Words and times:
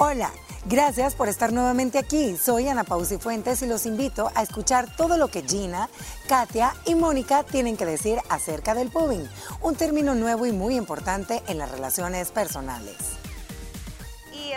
Hola, 0.00 0.30
gracias 0.66 1.16
por 1.16 1.28
estar 1.28 1.52
nuevamente 1.52 1.98
aquí. 1.98 2.36
Soy 2.36 2.68
Ana 2.68 2.84
Pausi 2.84 3.18
Fuentes 3.18 3.62
y 3.62 3.66
los 3.66 3.84
invito 3.84 4.30
a 4.36 4.44
escuchar 4.44 4.86
todo 4.94 5.16
lo 5.16 5.26
que 5.26 5.42
Gina, 5.42 5.88
Katia 6.28 6.72
y 6.86 6.94
Mónica 6.94 7.42
tienen 7.42 7.76
que 7.76 7.84
decir 7.84 8.20
acerca 8.28 8.76
del 8.76 8.90
pubbing, 8.90 9.28
un 9.60 9.74
término 9.74 10.14
nuevo 10.14 10.46
y 10.46 10.52
muy 10.52 10.76
importante 10.76 11.42
en 11.48 11.58
las 11.58 11.72
relaciones 11.72 12.30
personales 12.30 13.17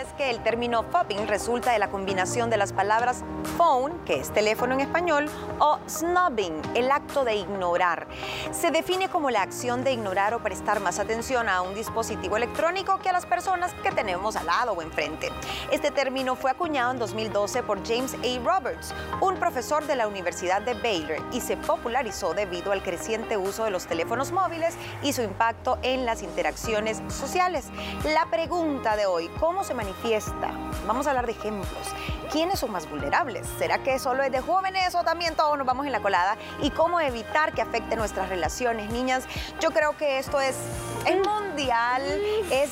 es 0.02 0.12
que 0.14 0.30
el 0.30 0.42
término 0.42 0.82
popping 0.90 1.28
resulta 1.28 1.72
de 1.72 1.78
la 1.78 1.88
combinación 1.88 2.50
de 2.50 2.56
las 2.56 2.72
palabras 2.72 3.22
phone, 3.56 3.92
que 4.04 4.14
es 4.14 4.30
teléfono 4.32 4.74
en 4.74 4.80
español, 4.80 5.30
o 5.60 5.78
snubbing, 5.88 6.60
el 6.74 6.90
acto 6.90 7.24
de 7.24 7.36
ignorar. 7.36 8.08
Se 8.50 8.72
define 8.72 9.08
como 9.08 9.30
la 9.30 9.42
acción 9.42 9.84
de 9.84 9.92
ignorar 9.92 10.34
o 10.34 10.42
prestar 10.42 10.80
más 10.80 10.98
atención 10.98 11.48
a 11.48 11.62
un 11.62 11.74
dispositivo 11.74 12.36
electrónico 12.36 12.98
que 12.98 13.10
a 13.10 13.12
las 13.12 13.26
personas 13.26 13.72
que 13.74 13.92
tenemos 13.92 14.34
al 14.34 14.46
lado 14.46 14.72
o 14.72 14.82
enfrente. 14.82 15.30
Este 15.70 15.92
término 15.92 16.34
fue 16.34 16.50
acuñado 16.50 16.90
en 16.90 16.98
2012 16.98 17.62
por 17.62 17.86
James 17.86 18.14
A. 18.14 18.44
Roberts, 18.44 18.92
un 19.20 19.36
profesor 19.36 19.86
de 19.86 19.94
la 19.94 20.08
Universidad 20.08 20.62
de 20.62 20.74
Baylor, 20.74 21.18
y 21.32 21.40
se 21.40 21.56
popularizó 21.56 22.34
debido 22.34 22.72
al 22.72 22.82
creciente 22.82 23.36
uso 23.36 23.64
de 23.64 23.70
los 23.70 23.86
teléfonos 23.86 24.32
móviles 24.32 24.74
y 25.02 25.12
su 25.12 25.22
impacto 25.22 25.78
en 25.82 26.04
las 26.04 26.22
interacciones 26.22 27.02
sociales. 27.08 27.66
La 28.04 28.26
pregunta 28.26 28.96
de 28.96 29.06
hoy, 29.06 29.28
¿cómo 29.38 29.62
se 29.62 29.74
manifiesta? 29.74 29.91
Vamos 30.86 31.06
a 31.06 31.10
hablar 31.10 31.26
de 31.26 31.32
ejemplos. 31.32 31.86
¿Quiénes 32.30 32.58
son 32.58 32.72
más 32.72 32.88
vulnerables? 32.88 33.46
¿Será 33.58 33.82
que 33.82 33.98
solo 33.98 34.22
es 34.22 34.32
de 34.32 34.40
jóvenes 34.40 34.94
o 34.94 35.04
también 35.04 35.34
todos 35.36 35.56
nos 35.56 35.66
vamos 35.66 35.86
en 35.86 35.92
la 35.92 36.00
colada? 36.00 36.36
¿Y 36.62 36.70
cómo 36.70 37.00
evitar 37.00 37.52
que 37.52 37.62
afecte 37.62 37.96
nuestras 37.96 38.28
relaciones, 38.28 38.90
niñas? 38.90 39.24
Yo 39.60 39.70
creo 39.70 39.96
que 39.96 40.18
esto 40.18 40.40
es, 40.40 40.56
es 41.06 41.26
mundial, 41.26 42.02
es 42.50 42.70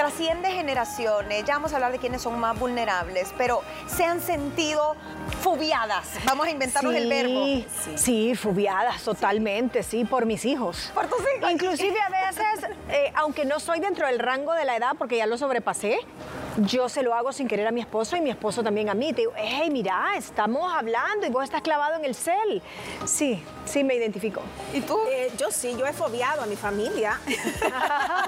trasciende 0.00 0.50
generaciones, 0.52 1.44
ya 1.44 1.56
vamos 1.56 1.72
a 1.72 1.74
hablar 1.74 1.92
de 1.92 1.98
quiénes 1.98 2.22
son 2.22 2.40
más 2.40 2.58
vulnerables, 2.58 3.34
pero 3.36 3.60
se 3.86 4.02
han 4.02 4.22
sentido 4.22 4.96
fubiadas, 5.42 6.08
vamos 6.24 6.46
a 6.46 6.50
inventarnos 6.50 6.94
el 6.94 7.06
verbo. 7.06 7.44
Sí, 7.44 7.66
sí, 7.96 8.34
fubiadas 8.34 9.02
totalmente, 9.02 9.82
sí, 9.82 10.06
por 10.06 10.24
mis 10.24 10.46
hijos. 10.46 10.90
Por 10.94 11.06
tus 11.06 11.20
hijos. 11.36 11.52
Inclusive 11.52 12.00
a 12.00 12.08
veces, 12.08 12.70
eh, 12.88 13.12
aunque 13.14 13.44
no 13.44 13.60
soy 13.60 13.80
dentro 13.80 14.06
del 14.06 14.20
rango 14.20 14.54
de 14.54 14.64
la 14.64 14.74
edad, 14.74 14.92
porque 14.96 15.18
ya 15.18 15.26
lo 15.26 15.36
sobrepasé, 15.36 15.98
yo 16.58 16.88
se 16.88 17.02
lo 17.02 17.14
hago 17.14 17.32
sin 17.32 17.48
querer 17.48 17.66
a 17.66 17.70
mi 17.70 17.80
esposo 17.80 18.16
y 18.16 18.20
mi 18.20 18.30
esposo 18.30 18.62
también 18.62 18.88
a 18.88 18.94
mí. 18.94 19.12
Te 19.12 19.22
digo, 19.22 19.32
hey, 19.36 19.68
mira, 19.70 20.16
estamos 20.16 20.72
hablando 20.72 21.26
y 21.26 21.30
vos 21.30 21.44
estás 21.44 21.62
clavado 21.62 21.96
en 21.96 22.04
el 22.04 22.14
cel. 22.14 22.62
Sí, 23.04 23.42
sí 23.64 23.84
me 23.84 23.94
identifico. 23.94 24.42
¿Y 24.72 24.80
tú? 24.80 24.98
Eh, 25.10 25.32
yo 25.36 25.50
sí, 25.50 25.74
yo 25.78 25.86
he 25.86 25.92
fobiado 25.92 26.42
a 26.42 26.46
mi 26.46 26.56
familia. 26.56 27.18
Ella 27.26 28.26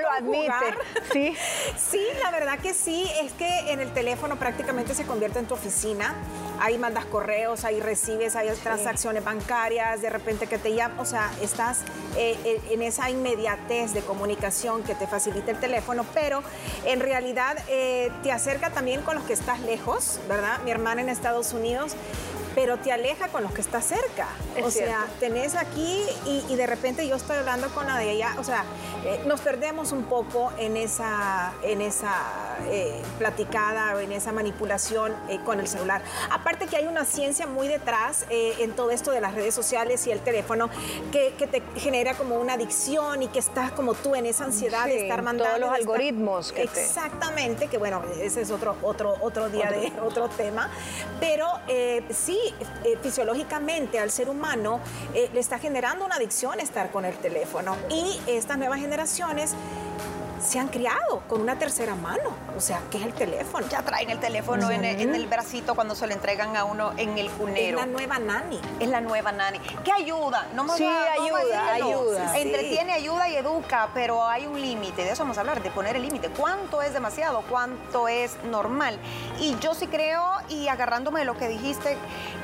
lo 0.00 0.10
admite. 0.10 0.78
Sí. 1.12 1.34
Sí, 1.76 2.02
la 2.22 2.30
verdad 2.30 2.58
que 2.58 2.74
sí. 2.74 3.10
Es 3.20 3.32
que 3.32 3.72
en 3.72 3.80
el 3.80 3.92
teléfono 3.92 4.36
prácticamente 4.36 4.94
se 4.94 5.04
convierte 5.04 5.38
en 5.38 5.46
tu 5.46 5.54
oficina. 5.54 6.14
Ahí 6.60 6.76
mandas 6.76 7.04
correos, 7.06 7.64
ahí 7.64 7.80
recibes, 7.80 8.34
hay 8.34 8.48
transacciones 8.62 9.24
bancarias, 9.24 10.02
de 10.02 10.10
repente 10.10 10.46
que 10.46 10.58
te 10.58 10.74
llaman. 10.74 10.98
O 10.98 11.04
sea, 11.04 11.30
estás 11.40 11.82
eh, 12.16 12.60
en 12.70 12.82
esa 12.82 13.10
inmediatez 13.10 13.94
de 13.94 14.00
comunicación 14.00 14.82
que 14.82 14.94
te 14.94 15.06
facilita 15.06 15.52
el 15.52 15.60
teléfono, 15.60 16.04
pero 16.14 16.42
en 16.88 17.00
realidad 17.00 17.58
eh, 17.68 18.10
te 18.22 18.32
acerca 18.32 18.70
también 18.70 19.02
con 19.02 19.14
los 19.14 19.24
que 19.24 19.34
estás 19.34 19.60
lejos, 19.60 20.18
¿verdad? 20.26 20.58
Mi 20.64 20.70
hermana 20.70 21.02
en 21.02 21.10
Estados 21.10 21.52
Unidos 21.52 21.94
pero 22.58 22.76
te 22.76 22.90
aleja 22.90 23.28
con 23.28 23.44
los 23.44 23.52
que 23.52 23.60
está 23.60 23.80
cerca. 23.80 24.26
o 24.64 24.70
sea, 24.72 25.06
tenés 25.20 25.54
aquí 25.54 26.02
y, 26.26 26.56
de 26.56 26.66
repente 26.66 27.06
yo 27.06 27.14
estoy 27.14 27.36
hablando 27.36 27.68
con 27.68 27.86
la 27.86 27.96
de 27.96 28.10
ella, 28.10 28.34
o 28.36 28.42
sea, 28.42 28.64
eh, 29.04 29.20
nos 29.26 29.40
perdemos 29.40 29.92
un 29.92 30.02
poco 30.02 30.52
en 30.58 30.76
esa, 30.76 31.52
en 31.62 31.80
esa 31.80 32.56
eh, 32.68 33.00
platicada 33.16 33.94
o 33.94 34.00
en 34.00 34.10
esa 34.10 34.32
manipulación 34.32 35.14
eh, 35.28 35.38
con 35.44 35.60
el 35.60 35.68
celular. 35.68 36.02
Aparte 36.32 36.66
que 36.66 36.76
hay 36.76 36.88
una 36.88 37.04
ciencia 37.04 37.46
muy 37.46 37.68
detrás 37.68 38.26
en 38.28 38.72
todo 38.72 38.90
esto 38.90 39.12
de 39.12 39.20
las 39.20 39.34
redes 39.34 39.54
sociales 39.54 40.04
y 40.08 40.10
el 40.10 40.18
teléfono 40.18 40.68
que, 41.12 41.30
te 41.38 41.62
genera 41.78 42.14
como 42.14 42.40
una 42.40 42.54
adicción 42.54 43.22
y 43.22 43.28
que 43.28 43.38
estás 43.38 43.70
como 43.70 43.94
tú 43.94 44.16
en 44.16 44.26
esa 44.26 44.46
ansiedad 44.46 44.86
de 44.86 45.02
estar 45.02 45.22
mandando. 45.22 45.44
Todos 45.44 45.60
los 45.60 45.78
algoritmos. 45.78 46.52
Exactamente, 46.56 47.68
que 47.68 47.78
bueno, 47.78 48.02
ese 48.20 48.40
es 48.40 48.50
otro, 48.50 48.74
otro, 48.82 49.14
otro 49.20 49.48
día 49.48 49.70
de 49.70 49.92
otro 50.02 50.28
tema. 50.28 50.70
Pero 51.20 51.46
sí, 52.10 52.38
eh, 52.84 52.98
fisiológicamente 53.02 53.98
al 53.98 54.10
ser 54.10 54.28
humano 54.28 54.80
eh, 55.14 55.30
le 55.32 55.40
está 55.40 55.58
generando 55.58 56.04
una 56.04 56.16
adicción 56.16 56.60
estar 56.60 56.90
con 56.90 57.04
el 57.04 57.16
teléfono. 57.16 57.76
Y 57.90 58.20
estas 58.26 58.58
nuevas 58.58 58.80
generaciones 58.80 59.54
se 60.40 60.58
han 60.58 60.68
criado 60.68 61.22
con 61.28 61.40
una 61.40 61.58
tercera 61.58 61.94
mano, 61.94 62.30
o 62.56 62.60
sea, 62.60 62.80
que 62.90 62.98
es 62.98 63.04
el 63.04 63.12
teléfono. 63.12 63.66
Ya 63.68 63.82
traen 63.82 64.10
el 64.10 64.18
teléfono 64.18 64.70
en, 64.70 64.84
el, 64.84 65.26
bracito 65.26 65.74
cuando 65.74 65.94
se 65.94 66.06
lo 66.06 66.12
entregan 66.12 66.56
a 66.56 66.64
uno 66.64 66.92
en 66.96 67.18
el 67.18 67.30
cunero. 67.30 67.78
Es 67.78 67.86
la 67.86 67.92
nueva 67.92 68.18
nani. 68.18 68.60
Es 68.80 68.88
la 68.88 69.00
nueva 69.00 69.32
nani. 69.32 69.58
¿Qué 69.84 69.92
ayuda? 69.92 70.48
No 70.54 70.68
sí, 70.76 70.84
ayuda, 70.84 71.72
ayuda. 71.74 72.38
Entretiene, 72.38 72.92
ayuda 72.92 73.28
y 73.28 73.36
educa, 73.36 73.88
pero 73.94 74.24
hay 74.26 74.46
un 74.46 74.60
límite. 74.60 75.04
De 75.04 75.12
eso 75.12 75.22
vamos 75.22 75.38
a 75.38 75.40
hablar, 75.40 75.62
de 75.62 75.70
poner 75.70 75.96
el 75.96 76.02
límite. 76.02 76.28
¿Cuánto 76.30 76.82
es 76.82 76.92
demasiado? 76.92 77.42
¿Cuánto 77.48 78.08
es 78.08 78.36
normal? 78.44 78.98
Y 79.40 79.56
yo 79.58 79.74
sí 79.74 79.86
creo, 79.86 80.24
y 80.48 80.68
agarrándome 80.68 81.20
de 81.20 81.26
lo 81.26 81.36
que 81.36 81.48
dijiste, 81.48 81.96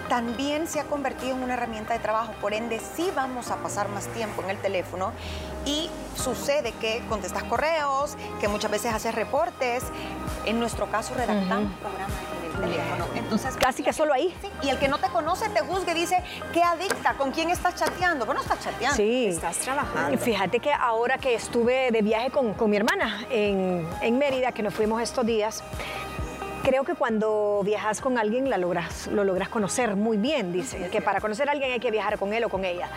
también 0.09 0.67
se 0.67 0.81
ha 0.81 0.85
convertido 0.85 1.37
en 1.37 1.43
una 1.43 1.55
herramienta 1.55 1.95
de 1.95 2.01
trabajo. 2.01 2.33
Por 2.41 2.55
ende, 2.55 2.81
sí 2.97 3.11
vamos 3.15 3.51
a 3.51 3.57
pasar 3.57 3.89
más 3.89 4.07
tiempo 4.09 4.43
en 4.43 4.51
el 4.51 4.59
teléfono 4.59 5.13
y 5.65 5.89
sucede 6.17 6.73
que 6.73 7.03
contestas 7.09 7.43
correos, 7.45 8.17
que 8.41 8.49
muchas 8.49 8.71
veces 8.71 8.93
haces 8.93 9.15
reportes, 9.15 9.85
en 10.45 10.61
nuestro 10.61 10.91
caso 10.91 11.15
redactamos 11.15 11.73
programas 11.79 12.13
en 12.39 12.65
el 12.65 12.71
teléfono. 12.71 13.05
Entonces, 13.15 13.57
casi 13.57 13.83
que 13.83 13.93
solo 13.93 14.13
ahí. 14.13 14.35
y 14.63 14.69
el 14.69 14.79
que 14.79 14.89
no 14.89 14.99
te 14.99 15.09
conoce 15.09 15.49
te 15.49 15.61
juzgue 15.61 15.93
y 15.93 15.95
dice, 15.95 16.23
¿qué 16.53 16.63
adicta? 16.63 17.15
¿Con 17.15 17.33
quién 17.33 17.51
estás 17.51 17.75
chateando? 17.75 18.27
Bueno, 18.27 18.43
estás 18.43 18.61
chateando. 18.61 18.97
Sí. 18.97 19.27
Estás 19.27 19.59
trabajando. 19.59 20.19
Fíjate 20.19 20.61
que 20.61 20.73
ahora 20.73 21.19
que 21.19 21.35
estuve 21.35 21.91
de 21.91 22.03
viaje 22.03 22.31
con, 22.31 22.55
mi 22.71 22.77
hermana 22.77 23.27
en, 23.31 23.87
en 24.01 24.19
Mérida, 24.19 24.53
que 24.53 24.63
nos 24.63 24.75
fuimos 24.75 25.03
estos 25.03 25.25
días, 25.27 25.63
Creo 26.65 26.83
que 26.83 26.95
cuando 26.95 27.61
viajas 27.63 28.01
con 28.01 28.17
alguien 28.17 28.49
la 28.49 28.57
logras, 28.57 29.09
lo 29.09 29.23
logras 29.23 29.51
conocer 29.51 29.97
muy 29.97 30.17
bien, 30.17 30.51
dice, 30.51 30.89
que 30.91 31.03
para 31.03 31.21
conocer 31.21 31.47
a 31.47 31.53
alguien 31.53 31.73
hay 31.73 31.79
que 31.79 31.91
viajar 31.91 32.19
con 32.19 32.33
él 32.33 32.43
o 32.43 32.49
con 32.49 32.65
ella 32.65 32.89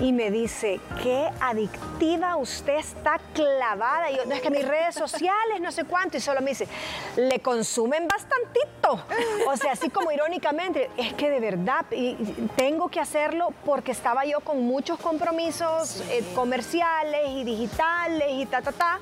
y 0.00 0.12
me 0.12 0.30
dice, 0.30 0.80
qué 1.02 1.28
adictiva 1.40 2.36
usted 2.36 2.76
está 2.76 3.18
clavada. 3.32 4.10
Y 4.10 4.16
yo, 4.16 4.26
no 4.26 4.34
es 4.34 4.40
que 4.40 4.50
mis 4.50 4.66
redes 4.66 4.94
sociales, 4.94 5.60
no 5.60 5.72
sé 5.72 5.84
cuánto, 5.84 6.16
y 6.16 6.20
solo 6.20 6.40
me 6.40 6.50
dice, 6.50 6.68
le 7.16 7.40
consumen 7.40 8.06
bastantito. 8.06 9.04
O 9.46 9.56
sea, 9.56 9.72
así 9.72 9.90
como 9.90 10.12
irónicamente, 10.12 10.90
es 10.96 11.12
que 11.14 11.30
de 11.30 11.40
verdad 11.40 11.84
y 11.90 12.14
tengo 12.56 12.88
que 12.88 13.00
hacerlo 13.00 13.52
porque 13.64 13.92
estaba 13.92 14.24
yo 14.24 14.40
con 14.40 14.62
muchos 14.62 14.98
compromisos 14.98 16.02
eh, 16.10 16.24
comerciales 16.34 17.30
y 17.30 17.44
digitales 17.44 18.28
y 18.30 18.46
ta, 18.46 18.62
ta, 18.62 18.72
ta. 18.72 19.00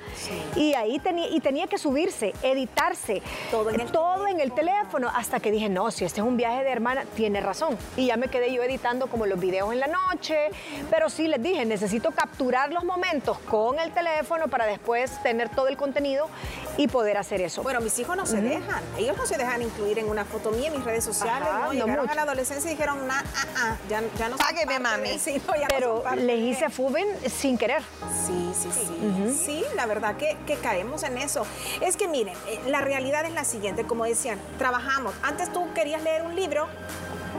Y 0.57 0.75
ahí 0.75 0.99
tenía, 0.99 1.29
y 1.29 1.41
tenía 1.41 1.67
que 1.67 1.79
subirse, 1.79 2.33
editarse, 2.43 3.23
todo 3.51 3.71
en, 3.71 3.81
el, 3.81 3.93
todo 3.93 4.27
en 4.27 4.41
el 4.41 4.53
teléfono, 4.53 5.11
hasta 5.15 5.41
que 5.41 5.51
dije, 5.51 5.69
no, 5.69 5.91
si 5.91 6.05
este 6.05 6.21
es 6.21 6.27
un 6.27 6.37
viaje 6.37 6.65
de 6.65 6.71
hermana, 6.71 7.05
tiene 7.15 7.41
razón. 7.41 7.77
Y 7.97 8.07
ya 8.07 8.17
me 8.17 8.29
quedé 8.29 8.53
yo 8.53 8.63
editando 8.63 9.09
como 9.09 9.27
los 9.27 9.39
videos 9.39 9.73
en 9.73 9.81
la 9.81 9.87
noche, 9.87 10.51
pero 10.91 11.11
sí 11.11 11.29
les 11.29 11.43
dije, 11.43 11.65
necesito 11.65 12.11
capturar 12.11 12.73
los 12.73 12.85
momentos 12.85 13.39
con 13.41 13.79
el 13.79 13.93
teléfono 13.93 14.49
para 14.49 14.67
después 14.67 15.23
tener 15.23 15.49
todo 15.49 15.69
el 15.69 15.77
contenido 15.77 16.29
y 16.77 16.89
poder 16.89 17.17
hacer 17.17 17.41
eso. 17.41 17.63
Bueno, 17.63 17.81
mis 17.81 17.99
hijos 17.99 18.17
no 18.17 18.27
se 18.27 18.41
dejan. 18.41 18.83
Ellos 18.99 19.17
no 19.17 19.27
se 19.27 19.37
dejan 19.37 19.63
incluir 19.63 19.99
en 19.99 20.09
una 20.09 20.25
foto 20.25 20.51
mía 20.51 20.69
en 20.69 20.75
mis 20.75 20.85
redes 20.85 21.05
sociales. 21.05 21.49
no, 21.63 21.73
llegaron 21.73 22.09
a 22.09 22.15
la 22.15 22.23
adolescencia 22.23 22.71
y 22.71 22.75
dijeron, 22.75 23.07
nah, 23.07 23.21
ah, 23.21 23.47
ah, 23.57 23.77
ya, 23.89 24.03
ya 24.19 24.29
no 24.29 24.37
Págueme, 24.37 24.79
mami. 24.79 25.19
Sí, 25.27 25.43
Pero 25.69 26.05
les 26.17 26.39
hice 26.39 26.71
fuben 26.71 27.07
sin 27.29 27.59
querer. 27.59 27.83
Sí, 28.27 28.53
sí, 28.55 28.69
sí. 28.73 29.37
Sí, 29.45 29.65
la 29.75 29.87
verdad 29.87 30.17
que, 30.17 30.37
que, 30.47 30.57
caemos 30.57 31.03
en 31.03 31.19
eso. 31.19 31.47
Es 31.81 31.97
que 31.97 32.07
miren, 32.07 32.35
eh, 32.47 32.61
la 32.67 32.81
realidad 32.81 33.25
es 33.25 33.33
la 33.33 33.45
siguiente, 33.45 33.85
como 33.85 34.05
decían, 34.05 34.39
trabajamos. 34.59 35.15
Antes 35.23 35.53
tú 35.53 35.73
querías 35.75 36.03
leer 36.03 36.23
un 36.23 36.37
libro, 36.37 36.69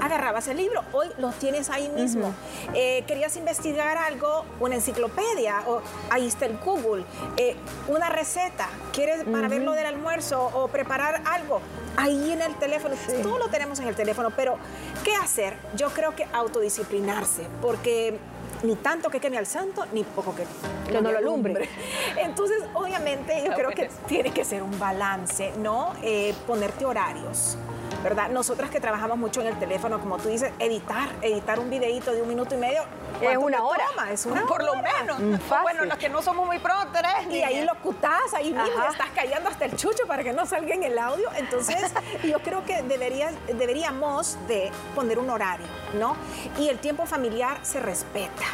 agarrabas 0.02 0.48
el 0.48 0.58
libro, 0.58 0.84
hoy 0.94 1.08
lo 1.18 1.32
tienes 1.32 1.70
ahí 1.70 1.90
mismo. 1.90 2.34
Eh, 2.74 3.04
querías 3.08 3.36
investigar 3.38 3.98
algo, 3.98 4.46
una 4.60 4.76
enciclopedia, 4.76 5.64
o 5.68 5.82
ahí 6.10 6.28
está 6.28 6.46
el 6.46 6.58
Google, 6.58 7.04
eh, 7.38 7.56
una 7.88 8.10
receta, 8.10 8.70
quieres 8.94 9.24
para 9.26 9.48
ver 9.48 9.62
lo 9.62 9.74
del 9.74 9.86
almuerzo 9.86 10.52
o 10.54 10.68
preparar 10.68 11.22
algo, 11.26 11.62
ahí 11.96 12.32
en 12.32 12.42
el 12.42 12.56
teléfono, 12.56 12.96
todo 13.24 13.38
lo 13.40 13.50
tenemos 13.50 13.80
en 13.80 13.88
el 13.88 13.96
teléfono, 13.96 14.32
pero 14.36 14.58
¿qué 15.04 15.16
hacer? 15.16 15.56
Yo 15.76 15.90
creo 15.90 16.16
que 16.16 16.26
autodisciplinarse, 16.34 17.48
porque 17.62 18.20
ni 18.64 18.76
tanto 18.76 19.10
que 19.10 19.20
queme 19.20 19.38
al 19.38 19.46
santo, 19.46 19.86
ni 19.94 20.04
poco 20.04 20.36
que, 20.36 20.46
que 20.86 21.02
no 21.02 21.12
lo 21.12 21.18
alumbre. 21.18 21.70
Entonces, 22.18 22.64
obviamente, 22.74 23.44
yo 23.46 23.54
creo 23.54 23.70
que 23.70 23.90
tiene 24.08 24.32
que 24.32 24.44
ser 24.44 24.64
un 24.64 24.78
balance, 24.80 25.54
¿no? 25.58 25.94
Eh, 26.02 26.34
ponerte 26.46 26.86
horarios 26.86 27.58
¿verdad? 28.08 28.30
Nosotras 28.30 28.70
que 28.70 28.80
trabajamos 28.80 29.18
mucho 29.18 29.42
en 29.42 29.48
el 29.48 29.60
teléfono, 29.60 30.00
como 30.00 30.18
tú 30.18 30.30
dices, 30.30 30.54
editar, 30.60 31.10
editar 31.22 31.60
un 31.60 31.70
videito 31.70 32.14
de 32.14 32.22
un 32.22 32.30
minuto 32.30 32.56
y 32.56 32.58
medio. 32.58 32.84
Es 33.20 33.36
una 33.36 33.66
hora. 33.66 33.84
Es 34.10 34.26
una 34.26 34.46
Por 34.46 34.64
lo 34.64 34.76
menos. 34.76 35.20
Mm, 35.20 35.36
fácil. 35.40 35.64
Bueno, 35.64 35.86
los 35.86 35.98
que 35.98 36.08
no 36.08 36.22
somos 36.22 36.46
muy 36.46 36.58
pro, 36.60 36.74
tres. 36.94 37.28
Y 37.30 37.44
ahí 37.44 37.66
lo 37.66 37.76
cutás, 37.82 38.34
ahí 38.34 38.54
mismo 38.54 38.82
estás 38.90 39.10
callando 39.14 39.50
hasta 39.50 39.66
el 39.66 39.76
chucho 39.76 40.08
para 40.08 40.24
que 40.24 40.32
no 40.32 40.46
salga 40.46 40.74
en 40.74 40.84
el 40.84 40.98
audio. 40.98 41.28
Entonces, 41.36 41.92
yo 42.24 42.40
creo 42.40 42.64
que 42.64 42.82
deberías, 42.84 43.34
deberíamos 43.48 44.38
de 44.48 44.72
poner 44.96 45.20
un 45.20 45.30
horario, 45.30 45.68
¿no? 46.00 46.16
Y 46.58 46.70
el 46.70 46.80
tiempo 46.80 47.06
familiar 47.06 47.60
se 47.64 47.82
respeta. 47.82 48.46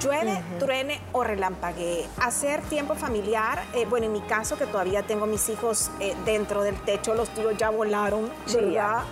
Llueve, 0.00 0.42
truene 0.58 1.00
o 1.12 1.22
relampaguee. 1.22 2.06
Hacer 2.20 2.62
tiempo 2.62 2.94
familiar, 2.94 3.62
eh, 3.74 3.86
bueno, 3.86 4.06
en 4.06 4.12
mi 4.12 4.20
caso, 4.22 4.56
que 4.56 4.66
todavía 4.66 5.02
tengo 5.02 5.26
mis 5.26 5.48
hijos 5.48 5.90
eh, 6.00 6.14
dentro 6.24 6.62
del 6.62 6.76
techo, 6.82 7.14
los 7.14 7.28
tuyos 7.30 7.56
ya 7.58 7.70
volaron, 7.70 8.30
Sí, 8.46 8.56
¿verdad? 8.56 9.02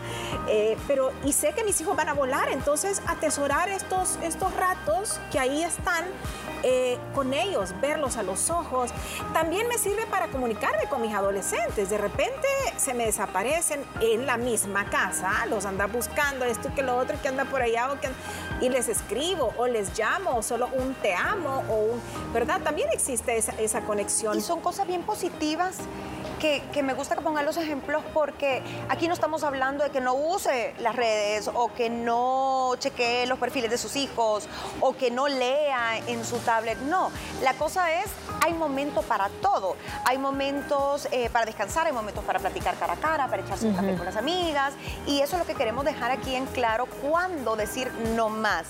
Eh, 0.48 0.76
pero, 0.86 1.12
y 1.24 1.32
sé 1.32 1.52
que 1.52 1.64
mis 1.64 1.80
hijos 1.80 1.94
van 1.96 2.08
a 2.08 2.14
volar, 2.14 2.48
entonces 2.50 3.02
atesorar 3.06 3.68
estos, 3.68 4.18
estos 4.22 4.54
ratos 4.54 5.20
que 5.30 5.38
ahí 5.38 5.62
están 5.62 6.04
eh, 6.62 6.98
con 7.14 7.34
ellos, 7.34 7.74
verlos 7.80 8.16
a 8.16 8.22
los 8.22 8.50
ojos. 8.50 8.90
También 9.32 9.68
me 9.68 9.78
sirve 9.78 10.06
para 10.06 10.28
comunicarme 10.28 10.84
con 10.88 11.02
mis 11.02 11.14
adolescentes. 11.14 11.90
De 11.90 11.98
repente 11.98 12.46
se 12.76 12.94
me 12.94 13.06
desaparecen 13.06 13.84
en 14.00 14.26
la 14.26 14.36
misma 14.36 14.84
casa, 14.90 15.46
los 15.46 15.64
anda 15.64 15.86
buscando, 15.86 16.44
esto 16.44 16.70
que 16.74 16.82
lo 16.82 16.96
otro, 16.96 17.20
que 17.20 17.28
anda 17.28 17.44
por 17.44 17.62
allá, 17.62 17.88
y 18.60 18.68
les 18.68 18.88
escribo, 18.88 19.52
o 19.56 19.66
les 19.66 19.96
llamo, 19.98 20.42
solo 20.42 20.68
un 20.72 20.94
te 20.94 21.14
amo, 21.14 21.62
o 21.68 21.74
un, 21.74 22.02
¿verdad? 22.32 22.60
También 22.62 22.88
existe 22.92 23.36
esa, 23.36 23.52
esa 23.52 23.82
conexión. 23.82 24.36
Y 24.36 24.40
son 24.40 24.60
cosas 24.60 24.86
bien 24.86 25.02
positivas 25.02 25.76
que, 26.38 26.62
que 26.72 26.82
me 26.82 26.94
gusta 26.94 27.14
que 27.16 27.22
pongan 27.22 27.44
los 27.44 27.56
ejemplos 27.56 28.02
porque 28.14 28.62
aquí 28.88 29.08
no 29.08 29.14
estamos 29.14 29.42
hablando 29.42 29.84
de 29.84 29.90
que 29.90 30.00
no 30.00 30.14
use 30.14 30.74
las 30.78 30.96
redes 30.96 31.50
o 31.52 31.72
que 31.72 31.90
no 31.90 32.74
chequee 32.78 33.26
los 33.26 33.38
perfiles 33.38 33.70
de 33.70 33.78
sus 33.78 33.96
hijos 33.96 34.48
o 34.80 34.96
que 34.96 35.10
no 35.10 35.28
lea 35.28 35.98
en 36.06 36.24
su 36.24 36.38
tablet. 36.38 36.78
No, 36.78 37.10
la 37.42 37.54
cosa 37.54 37.92
es, 37.94 38.10
hay 38.44 38.54
momento 38.54 39.02
para 39.02 39.28
todo. 39.42 39.76
Hay 40.04 40.18
momentos 40.18 41.08
eh, 41.10 41.30
para 41.30 41.46
descansar, 41.46 41.86
hay 41.86 41.92
momentos 41.92 42.24
para 42.24 42.38
platicar 42.38 42.76
cara 42.76 42.94
a 42.94 42.96
cara, 42.96 43.28
para 43.28 43.42
echarse 43.42 43.66
un 43.66 43.74
café 43.74 43.96
con 43.96 44.06
las 44.06 44.16
amigas 44.16 44.74
y 45.06 45.20
eso 45.20 45.36
es 45.36 45.40
lo 45.40 45.46
que 45.46 45.54
queremos 45.54 45.84
dejar 45.84 46.10
aquí 46.10 46.34
en 46.34 46.46
claro, 46.46 46.86
cuándo 46.86 47.56
decir 47.56 47.90
no 48.14 48.28
más. 48.28 48.66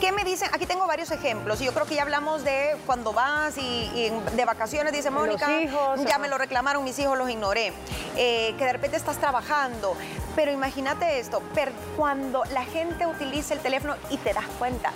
¿Qué 0.00 0.12
me 0.12 0.24
dicen? 0.24 0.48
Aquí 0.52 0.66
tengo 0.66 0.86
varios 0.86 1.10
ejemplos 1.10 1.60
y 1.60 1.64
yo 1.64 1.72
creo 1.72 1.86
que 1.86 1.94
ya 1.94 2.02
hablamos 2.02 2.44
de 2.44 2.76
cuando 2.84 3.12
vas 3.12 3.56
y, 3.56 3.60
y 3.60 4.12
de 4.34 4.44
vacaciones, 4.44 4.92
dice 4.92 5.10
Mónica, 5.10 5.60
hijos, 5.60 6.04
ya 6.04 6.18
me 6.18 6.28
lo 6.28 6.36
reclamaron 6.36 6.84
mis 6.84 6.98
hijos, 6.98 7.03
los 7.14 7.28
ignoré. 7.30 7.72
Eh, 8.16 8.54
que 8.58 8.64
de 8.64 8.72
repente 8.72 8.96
estás 8.96 9.18
trabajando, 9.18 9.96
pero 10.36 10.50
imagínate 10.52 11.18
esto, 11.18 11.40
per- 11.54 11.72
cuando 11.96 12.42
la 12.52 12.64
gente 12.64 13.06
utiliza 13.06 13.54
el 13.54 13.60
teléfono 13.60 13.94
y 14.10 14.16
te 14.18 14.32
das 14.32 14.46
cuenta 14.58 14.92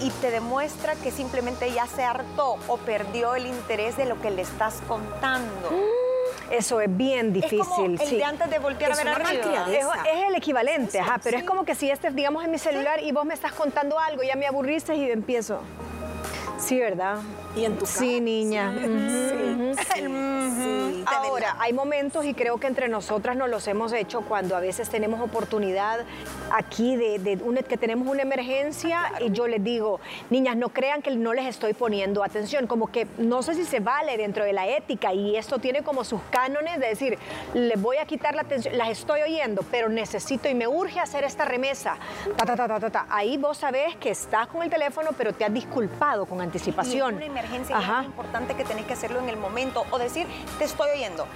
y 0.00 0.10
te 0.10 0.30
demuestra 0.30 0.94
que 0.96 1.10
simplemente 1.10 1.72
ya 1.72 1.86
se 1.86 2.04
hartó 2.04 2.58
o 2.68 2.76
perdió 2.78 3.36
el 3.36 3.46
interés 3.46 3.96
de 3.96 4.04
lo 4.04 4.20
que 4.20 4.30
le 4.30 4.42
estás 4.42 4.82
contando. 4.86 5.70
Eso 6.50 6.80
es 6.82 6.94
bien 6.94 7.34
es 7.34 7.44
como 7.44 7.76
difícil. 7.86 8.00
el 8.02 8.08
sí. 8.08 8.16
de 8.16 8.24
antes 8.24 8.50
de 8.50 8.58
voltear 8.58 8.90
Es 8.90 8.98
a 9.00 9.04
ver 9.04 9.14
arriba. 9.14 9.66
Es, 9.70 9.86
es 10.12 10.28
el 10.28 10.34
equivalente, 10.34 11.00
ajá, 11.00 11.18
pero 11.22 11.38
es 11.38 11.44
como 11.44 11.64
que 11.64 11.74
si 11.74 11.90
este, 11.90 12.10
digamos, 12.10 12.44
en 12.44 12.50
mi 12.50 12.58
celular 12.58 13.02
y 13.02 13.12
vos 13.12 13.24
me 13.24 13.32
estás 13.32 13.52
contando 13.52 13.98
algo, 13.98 14.22
ya 14.22 14.36
me 14.36 14.46
aburriste 14.46 14.94
y 14.94 15.10
empiezo. 15.10 15.60
Sí, 16.58 16.78
¿verdad? 16.78 17.16
Y 17.56 17.64
en 17.64 17.78
tu 17.78 17.86
Sí, 17.86 18.06
cara. 18.14 18.20
niña. 18.20 18.72
Sí, 18.74 19.76
sí, 19.76 20.02
sí. 20.04 21.04
Ahora, 21.06 21.56
hay 21.60 21.72
momentos 21.72 22.24
y 22.24 22.34
creo 22.34 22.58
que 22.58 22.66
entre 22.66 22.88
nosotras 22.88 23.36
nos 23.36 23.48
los 23.48 23.66
hemos 23.68 23.92
hecho 23.92 24.22
cuando 24.22 24.56
a 24.56 24.60
veces 24.60 24.88
tenemos 24.88 25.20
oportunidad 25.20 26.00
aquí 26.52 26.96
de, 26.96 27.18
de 27.18 27.36
una- 27.44 27.62
que 27.62 27.76
tenemos 27.76 28.08
una 28.08 28.22
emergencia 28.22 29.12
y 29.20 29.30
yo 29.30 29.46
les 29.46 29.62
digo, 29.62 30.00
niñas, 30.30 30.56
no 30.56 30.70
crean 30.70 31.02
que 31.02 31.14
no 31.14 31.32
les 31.34 31.46
estoy 31.46 31.74
poniendo 31.74 32.24
atención, 32.24 32.66
como 32.66 32.86
que 32.88 33.06
no 33.18 33.42
sé 33.42 33.54
si 33.54 33.64
se 33.64 33.80
vale 33.80 34.16
dentro 34.16 34.44
de 34.44 34.52
la 34.52 34.66
ética 34.66 35.12
y 35.12 35.36
esto 35.36 35.58
tiene 35.58 35.82
como 35.82 36.04
sus 36.04 36.20
cánones 36.30 36.80
de 36.80 36.86
decir, 36.88 37.18
les 37.54 37.80
voy 37.80 37.98
a 37.98 38.06
quitar 38.06 38.34
la 38.34 38.42
atención, 38.42 38.76
las 38.76 38.88
estoy 38.88 39.20
oyendo, 39.22 39.62
pero 39.70 39.88
necesito 39.88 40.48
y 40.48 40.54
me 40.54 40.66
urge 40.66 41.00
hacer 41.00 41.24
esta 41.24 41.44
remesa. 41.44 41.96
Ta, 42.36 42.46
ta, 42.46 42.56
ta, 42.56 42.66
ta, 42.68 42.80
ta, 42.80 42.90
ta. 42.90 43.06
Ahí 43.10 43.36
vos 43.36 43.58
sabés 43.58 43.96
que 43.96 44.10
estás 44.10 44.46
con 44.48 44.62
el 44.62 44.70
teléfono, 44.70 45.10
pero 45.16 45.32
te 45.32 45.44
has 45.44 45.52
disculpado 45.52 46.26
con 46.26 46.40
anticipación. 46.40 47.20
Emergencia 47.44 47.76
Ajá. 47.78 48.00
es 48.00 48.06
importante 48.06 48.54
que 48.54 48.64
tenés 48.64 48.86
que 48.86 48.92
hacerlo 48.94 49.18
en 49.20 49.28
el 49.28 49.36
momento 49.36 49.84
o 49.90 49.98
decir, 49.98 50.26
te 50.58 50.64
estoy 50.64 50.90
oyendo. 50.90 51.26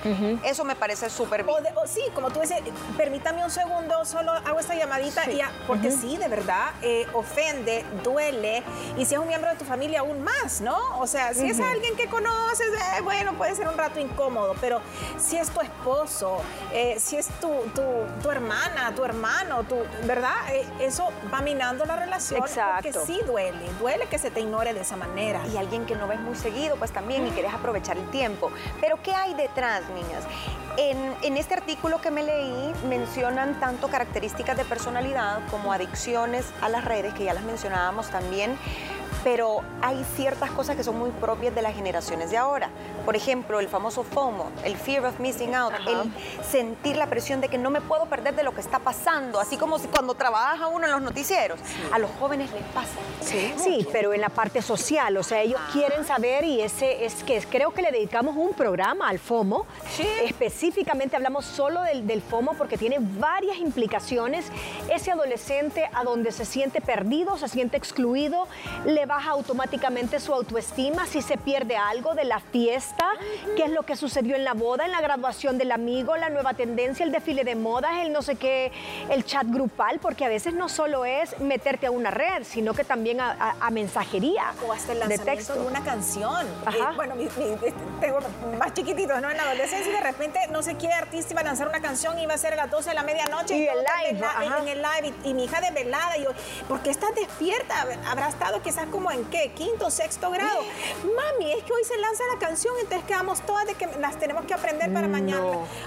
Eso 0.45 0.65
me 0.65 0.75
parece 0.75 1.11
súper 1.11 1.45
bien. 1.45 1.57
O 1.57 1.61
de- 1.63 1.73
o 1.77 1.87
sí, 1.87 2.03
como 2.15 2.31
tú 2.31 2.41
dices, 2.41 2.59
permítame 2.97 3.45
un 3.45 3.51
segundo, 3.51 4.05
solo 4.05 4.33
hago 4.33 4.59
esta 4.61 4.75
llamadita, 4.75 5.31
y 5.31 5.37
ya, 5.37 5.51
porque 5.67 5.91
sí, 5.91 6.17
de 6.17 6.29
verdad, 6.29 6.71
eh, 6.83 7.07
ofende, 7.13 7.85
duele, 8.03 8.63
y 8.97 9.05
si 9.05 9.15
es 9.15 9.21
un 9.21 9.29
miembro 9.29 9.51
de 9.51 9.57
tu 9.57 9.65
familia, 9.65 10.01
aún 10.01 10.23
más, 10.23 10.61
¿no? 10.61 10.77
O 10.99 11.07
sea, 11.07 11.35
si 11.35 11.49
es 11.49 11.61
alguien 11.61 11.97
que 11.97 12.09
conoces, 12.09 12.67
eh, 12.97 13.01
bueno, 13.03 13.35
puede 13.35 13.55
ser 13.55 13.69
un 13.69 13.77
rato 13.77 14.01
incómodo, 14.01 14.55
pero 14.61 14.81
si 15.19 15.37
es 15.37 15.51
tu 15.51 15.61
esposo, 15.61 16.41
eh, 16.73 16.97
si 16.99 17.17
es 17.17 17.29
tu, 17.41 17.49
tu, 17.75 17.83
tu 18.23 18.31
hermana, 18.31 18.93
tu 18.95 19.05
hermano, 19.05 19.65
tu, 19.65 19.77
¿verdad? 20.05 20.35
Eh, 20.53 20.67
eso 20.81 21.09
va 21.33 21.41
minando 21.41 21.85
la 21.85 21.97
relación, 21.97 22.41
Exacto. 22.41 22.89
porque 22.93 23.07
sí 23.07 23.21
duele, 23.27 23.59
duele 23.79 24.07
que 24.07 24.19
se 24.19 24.31
te 24.31 24.41
ignore 24.41 24.73
de 24.75 24.81
esa 24.81 24.97
manera. 24.97 25.41
y 25.53 25.57
alguien 25.57 25.87
que 25.87 25.95
no 25.99 26.09
ves 26.09 26.21
muy 26.21 26.37
seguido, 26.37 26.77
pues 26.77 26.93
también, 26.93 27.27
y 27.27 27.31
quieres 27.31 27.53
aprovechar 27.53 27.97
el 27.97 28.09
tiempo. 28.11 28.51
Pero 28.81 29.03
¿qué 29.03 29.15
hay 29.15 29.35
detrás, 29.35 29.83
niñas? 29.91 30.25
En, 30.77 31.15
en 31.23 31.37
este 31.37 31.55
artículo 31.55 32.01
que 32.01 32.11
me 32.11 32.23
leí 32.23 32.73
mencionan 32.89 33.59
tanto 33.59 33.89
características 33.89 34.57
de 34.57 34.65
personalidad 34.65 35.41
como 35.51 35.73
adicciones 35.73 36.47
a 36.61 36.69
las 36.69 36.85
redes, 36.85 37.15
que 37.15 37.25
ya 37.25 37.35
las 37.35 37.45
mencionábamos 37.45 38.11
también, 38.11 38.57
pero 39.25 39.63
hay 39.83 40.05
ciertas 40.17 40.51
cosas 40.51 40.77
que 40.77 40.85
son 40.85 40.99
muy 40.99 41.11
propias 41.11 41.55
de 41.55 41.63
las 41.63 41.75
generaciones 41.75 42.31
de 42.31 42.37
ahora. 42.37 42.71
Por 43.05 43.17
ejemplo, 43.17 43.61
el 43.61 43.69
famoso 43.69 44.05
FOMO, 44.05 44.51
el 44.65 44.77
fear 44.77 45.05
of 45.05 45.19
missing 45.19 45.55
out, 45.55 45.73
el 45.87 46.13
sentir 46.45 46.97
la 46.97 47.07
presión 47.07 47.41
de 47.41 47.49
que 47.49 47.59
no 47.59 47.71
me 47.71 47.81
puedo 47.81 48.07
perder 48.07 48.35
de 48.35 48.43
lo 48.43 48.55
que 48.55 48.61
está 48.61 48.79
pasando, 48.79 49.41
así 49.41 49.57
como 49.57 49.79
si 49.79 49.89
cuando 49.89 50.15
trabaja 50.15 50.69
uno 50.69 50.87
en 50.87 50.93
los 50.93 51.03
noticieros. 51.03 51.59
A 51.93 51.99
los 51.99 52.11
jóvenes 52.21 52.51
les 52.53 52.63
pasa. 52.75 52.89
Sí, 53.21 53.87
pero 53.93 54.13
en 54.13 54.21
la 54.21 54.29
parte 54.29 54.63
social, 54.63 55.17
o 55.17 55.23
sea, 55.23 55.43
ellos 55.43 55.61
quieren 55.73 56.05
saber 56.05 56.45
y 56.45 56.61
ese 56.61 57.05
es 57.05 57.25
que 57.25 57.41
creo 57.43 57.73
que 57.73 57.83
le 57.83 57.91
dedicamos 57.91 58.37
un 58.37 58.53
programa 58.53 59.09
al 59.09 59.19
FOMO. 59.19 59.67
Específicamente 60.25 61.17
hablamos 61.17 61.45
solo 61.45 61.83
del, 61.83 62.07
del 62.07 62.23
FOMO 62.23 62.55
porque 62.55 62.79
tiene 62.79 62.99
varias 63.01 63.59
implicaciones. 63.59 64.47
Ese 64.91 65.11
adolescente 65.11 65.89
a 65.93 66.05
donde 66.05 66.33
se 66.33 66.45
siente 66.45 66.81
perdido, 66.81 67.37
se 67.37 67.49
siente 67.49 67.77
excluido, 67.77 68.47
le 68.85 69.07
baja 69.09 69.31
automáticamente 69.31 70.21
su 70.21 70.33
autoestima 70.33 71.07
si 71.07 71.23
se 71.23 71.37
pierde 71.37 71.77
algo 71.77 72.15
de 72.15 72.25
la 72.25 72.39
fiesta, 72.41 73.11
qué 73.57 73.65
es 73.65 73.71
lo 73.71 73.83
que 73.83 73.97
sucedió 73.97 74.37
en 74.37 74.45
la 74.45 74.55
boda, 74.55 74.85
en 74.85 74.93
la 74.93 75.01
graduación 75.01 75.59
del 75.59 75.73
amigo, 75.73 76.17
la 76.17 76.29
nueva 76.29 76.55
tendencia, 76.55 77.05
el 77.05 77.11
desfile 77.11 77.43
de 77.43 77.57
modas, 77.57 77.91
el 78.03 78.13
no 78.13 78.23
sé 78.23 78.37
qué, 78.37 78.71
el 79.11 79.25
chat 79.25 79.47
grupal, 79.49 79.99
porque 79.99 80.25
a 80.25 80.29
veces 80.29 80.55
no 80.55 80.69
solo 80.69 81.05
es 81.05 81.39
meterte 81.41 81.87
a 81.87 81.91
una 81.91 82.11
red, 82.11 82.45
sino 82.45 82.75
que 82.75 82.85
también 82.85 83.21
a, 83.21 83.31
a- 83.33 83.67
a 83.67 83.71
mensajería 83.71 84.53
o 84.67 84.73
hasta 84.73 84.93
el 84.93 85.01
de 85.01 85.07
lanzamiento 85.09 85.25
texto. 85.55 85.55
de 85.55 85.67
una 85.67 85.83
canción. 85.83 86.47
Ajá. 86.67 86.77
Eh, 86.93 86.95
bueno, 86.97 87.15
mi- 87.17 87.25
mi- 87.25 87.53
este, 87.55 87.75
tengo 88.01 88.19
más 88.59 88.75
chiquititos, 88.75 89.21
¿no? 89.23 89.31
En 89.31 89.37
la 89.37 89.45
adolescencia 89.45 89.91
y 89.91 89.95
de 89.95 90.01
repente 90.01 90.39
no 90.51 90.63
sé 90.63 90.77
qué 90.77 90.93
artista 90.93 91.33
iba 91.33 91.41
a 91.41 91.45
lanzar 91.45 91.67
una 91.69 91.81
canción 91.81 92.19
y 92.19 92.25
iba 92.25 92.35
a 92.35 92.39
ser 92.39 92.53
a 92.53 92.57
las 92.57 92.71
12 92.71 92.91
de 92.91 92.95
la 92.95 93.03
medianoche. 93.03 93.57
Y 93.57 93.67
el 93.67 93.73
todo 93.75 93.85
live, 94.13 94.25
ajá. 94.27 94.59
En 94.59 94.69
el 94.69 94.83
live 94.83 95.15
y, 95.25 95.31
y 95.31 95.35
mi 95.35 95.45
hija 95.45 95.61
desvelada. 95.63 96.19
Y 96.19 96.25
yo, 96.25 96.31
¿por 96.69 96.81
qué 96.83 96.91
estás 96.91 97.15
despierta? 97.15 97.87
Habrá 98.07 98.29
estado 98.29 98.61
quizás 98.63 98.87
como 98.99 99.13
en 99.13 99.25
qué, 99.27 99.53
quinto, 99.55 99.93
sexto 99.93 100.29
grado. 100.29 100.59
Mami, 101.05 101.53
es 101.53 101.63
que 101.63 101.73
hoy 101.73 101.85
se 101.85 101.97
lanza 101.99 102.25
la 102.35 102.41
canción, 102.41 102.75
entonces 102.81 103.07
quedamos 103.07 103.41
todas 103.43 103.65
de 103.65 103.75
que 103.75 103.87
las 104.01 104.19
tenemos 104.19 104.45
que 104.45 104.55
aprender 104.55 104.93
para 104.93 105.07
mañana. 105.07 105.45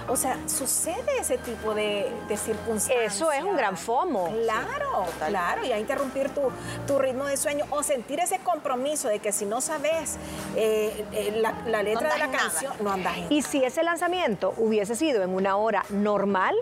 O 0.08 0.16
sea, 0.16 0.38
sucede 0.48 1.18
ese 1.20 1.36
tipo 1.36 1.74
de, 1.74 2.10
de 2.26 2.36
circunstancias. 2.38 3.14
Eso 3.14 3.30
es 3.30 3.44
un 3.44 3.54
gran 3.54 3.76
FOMO. 3.76 4.30
Claro, 4.30 5.04
claro, 5.28 5.62
y 5.66 5.72
a 5.72 5.78
interrumpir 5.78 6.30
tu, 6.30 6.40
tu 6.86 6.98
ritmo 6.98 7.26
de 7.26 7.36
sueño 7.36 7.66
o 7.68 7.82
sentir 7.82 8.18
ese 8.18 8.38
compromiso 8.38 9.08
de 9.08 9.18
que 9.18 9.30
si 9.30 9.44
no 9.44 9.60
sabes 9.60 10.16
eh, 10.56 11.04
eh, 11.12 11.34
la, 11.36 11.52
la 11.66 11.82
letra 11.82 12.08
No 12.08 12.14
de 12.14 12.18
la 12.18 12.26
nada. 12.28 12.38
canción, 12.38 12.72
no 12.80 12.92
andas 12.92 13.14
en 13.18 13.30
Y 13.30 13.42
si 13.42 13.62
ese 13.62 13.82
lanzamiento 13.82 14.54
hubiese 14.56 14.96
sido 14.96 15.22
en 15.22 15.34
una 15.34 15.56
hora 15.58 15.84
normal, 15.90 16.54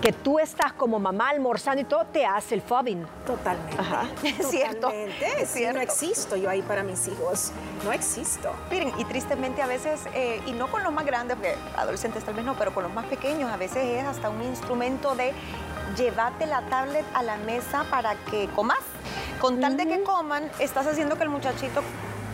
que 0.00 0.12
tú 0.12 0.38
estás 0.38 0.72
como 0.72 0.98
mamá 0.98 1.28
almorzando 1.28 1.82
y 1.82 1.84
todo, 1.84 2.06
te 2.06 2.24
hace 2.24 2.54
el 2.54 2.62
fobbing. 2.62 3.06
Totalmente. 3.26 3.76
Ajá. 3.78 4.06
Es 4.22 4.48
cierto, 4.48 4.88
Totalmente. 4.88 5.42
es 5.42 5.50
cierto. 5.50 5.76
no 5.76 5.82
existo 5.82 6.36
yo 6.36 6.48
ahí 6.48 6.62
para 6.62 6.82
mis 6.82 7.06
hijos. 7.08 7.52
No 7.84 7.92
existo. 7.92 8.50
Miren, 8.70 8.92
y 8.98 9.04
tristemente 9.04 9.62
a 9.62 9.66
veces, 9.66 10.00
eh, 10.14 10.40
y 10.46 10.52
no 10.52 10.70
con 10.70 10.82
los 10.82 10.92
más 10.92 11.04
grandes, 11.04 11.36
porque 11.36 11.54
adolescentes 11.76 12.24
tal 12.24 12.34
vez 12.34 12.44
no, 12.44 12.54
pero 12.54 12.72
con 12.72 12.84
los 12.84 12.92
más 12.92 13.06
pequeños, 13.06 13.50
a 13.50 13.56
veces 13.56 13.84
es 13.84 14.04
hasta 14.04 14.30
un 14.30 14.42
instrumento 14.42 15.14
de 15.14 15.32
llevarte 15.96 16.46
la 16.46 16.62
tablet 16.62 17.04
a 17.14 17.22
la 17.22 17.36
mesa 17.36 17.84
para 17.90 18.14
que 18.14 18.48
comas. 18.54 18.78
Con 19.40 19.60
tal 19.60 19.76
de 19.76 19.86
que 19.86 20.02
coman, 20.02 20.50
estás 20.58 20.86
haciendo 20.86 21.16
que 21.16 21.24
el 21.24 21.30
muchachito 21.30 21.82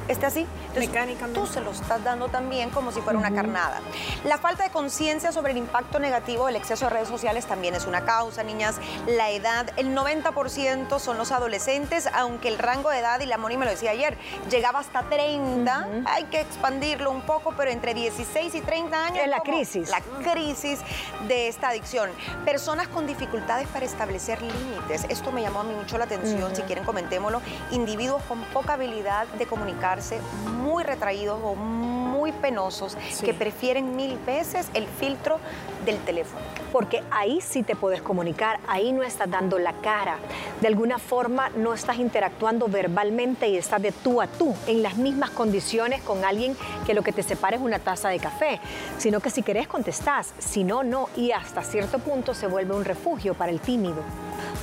esté 0.08 0.26
así. 0.26 0.46
Mecánicamente. 0.78 1.40
Tú 1.40 1.47
se 1.47 1.61
lo 1.61 1.71
estás 1.71 2.02
dando 2.04 2.28
también 2.28 2.71
como 2.71 2.92
si 2.92 3.00
fuera 3.00 3.18
una 3.18 3.35
carnada. 3.35 3.80
La 4.25 4.38
falta 4.38 4.64
de 4.64 4.71
conciencia 4.71 5.33
sobre 5.33 5.52
el 5.52 5.59
impacto 5.59 5.99
negativo 5.99 6.47
del 6.47 6.56
exceso 6.56 6.87
de 6.87 6.90
redes 6.90 7.09
sociales 7.09 7.47
también 7.47 7.75
es 7.75 7.87
una 7.87 8.04
causa, 8.04 8.42
niñas. 8.42 8.76
La 9.06 9.30
edad, 9.30 9.71
el 9.76 9.95
90% 9.95 10.99
son 10.99 11.18
los 11.18 11.33
adolescentes, 11.33 12.09
aunque 12.12 12.49
el 12.49 12.59
rango 12.59 12.90
de 12.90 12.99
edad, 12.99 13.21
y 13.21 13.26
la 13.26 13.38
Moni 13.38 13.56
me 13.56 13.64
lo 13.64 13.71
decía 13.71 13.90
ayer, 13.90 14.16
llegaba 14.50 14.80
hasta 14.80 15.02
30. 15.02 15.88
Hay 16.06 16.25
que 16.25 16.40
expandirlo 16.40 17.11
un 17.11 17.23
poco, 17.23 17.54
pero 17.56 17.71
entre 17.71 17.95
16 17.95 18.54
y 18.54 18.61
30 18.61 19.06
años. 19.06 19.18
Es 19.23 19.28
la 19.28 19.40
crisis. 19.40 19.90
La 19.90 20.00
crisis 20.23 20.80
de 21.28 21.49
esta 21.49 21.68
adicción. 21.68 22.11
Personas 22.45 22.88
con 22.88 23.06
dificultades 23.06 23.68
para 23.68 23.85
establecer 23.85 24.40
límites. 24.42 25.06
Esto 25.09 25.33
me 25.33 25.42
llamó 25.42 25.61
a 25.61 25.64
mí 25.64 25.75
mucho 25.75 25.99
la 25.99 26.04
atención. 26.04 26.54
Si 26.54 26.62
quieren, 26.62 26.85
comentémoslo. 26.85 27.40
Individuos 27.71 28.23
con 28.25 28.42
poca 28.45 28.75
habilidad 28.75 29.26
de 29.38 29.47
comunicarse, 29.47 30.21
muy 30.47 30.65
retraídos 30.85 31.38
o 31.42 31.54
muy 31.54 32.32
penosos, 32.32 32.96
que 33.23 33.35
prefieren 33.35 33.96
mil 33.96 34.18
veces 34.26 34.68
el 34.75 34.87
filtro 34.87 35.38
del 35.85 35.99
teléfono. 35.99 36.44
Porque 36.73 37.02
ahí 37.11 37.40
sí 37.40 37.62
te 37.62 37.76
puedes 37.76 38.02
comunicar, 38.02 38.58
ahí 38.66 38.92
no 38.92 39.02
estás 39.02 39.30
dando 39.30 39.58
la 39.58 39.73
cara. 39.75 40.18
De 40.61 40.66
alguna 40.68 40.99
forma 40.99 41.49
no 41.50 41.73
estás 41.73 41.99
interactuando 41.99 42.68
verbalmente 42.68 43.49
y 43.49 43.56
estás 43.56 43.80
de 43.80 43.92
tú 43.92 44.20
a 44.20 44.26
tú, 44.26 44.54
en 44.66 44.82
las 44.82 44.96
mismas 44.96 45.30
condiciones 45.30 46.02
con 46.02 46.25
alguien 46.25 46.56
que 46.87 46.94
lo 46.94 47.02
que 47.02 47.12
te 47.12 47.23
separa 47.23 47.56
es 47.56 47.62
una 47.62 47.78
taza 47.78 48.08
de 48.08 48.18
café, 48.18 48.61
sino 48.99 49.20
que 49.20 49.30
si 49.30 49.42
querés 49.42 49.68
contestás, 49.68 50.35
si 50.38 50.64
no, 50.64 50.82
no, 50.82 51.08
y 51.16 51.32
hasta 51.32 51.62
cierto 51.62 51.99
punto 51.99 52.35
se 52.35 52.46
vuelve 52.46 52.75
un 52.75 52.85
refugio 52.85 53.35
para 53.35 53.52
el 53.52 53.61
tímido. 53.61 54.02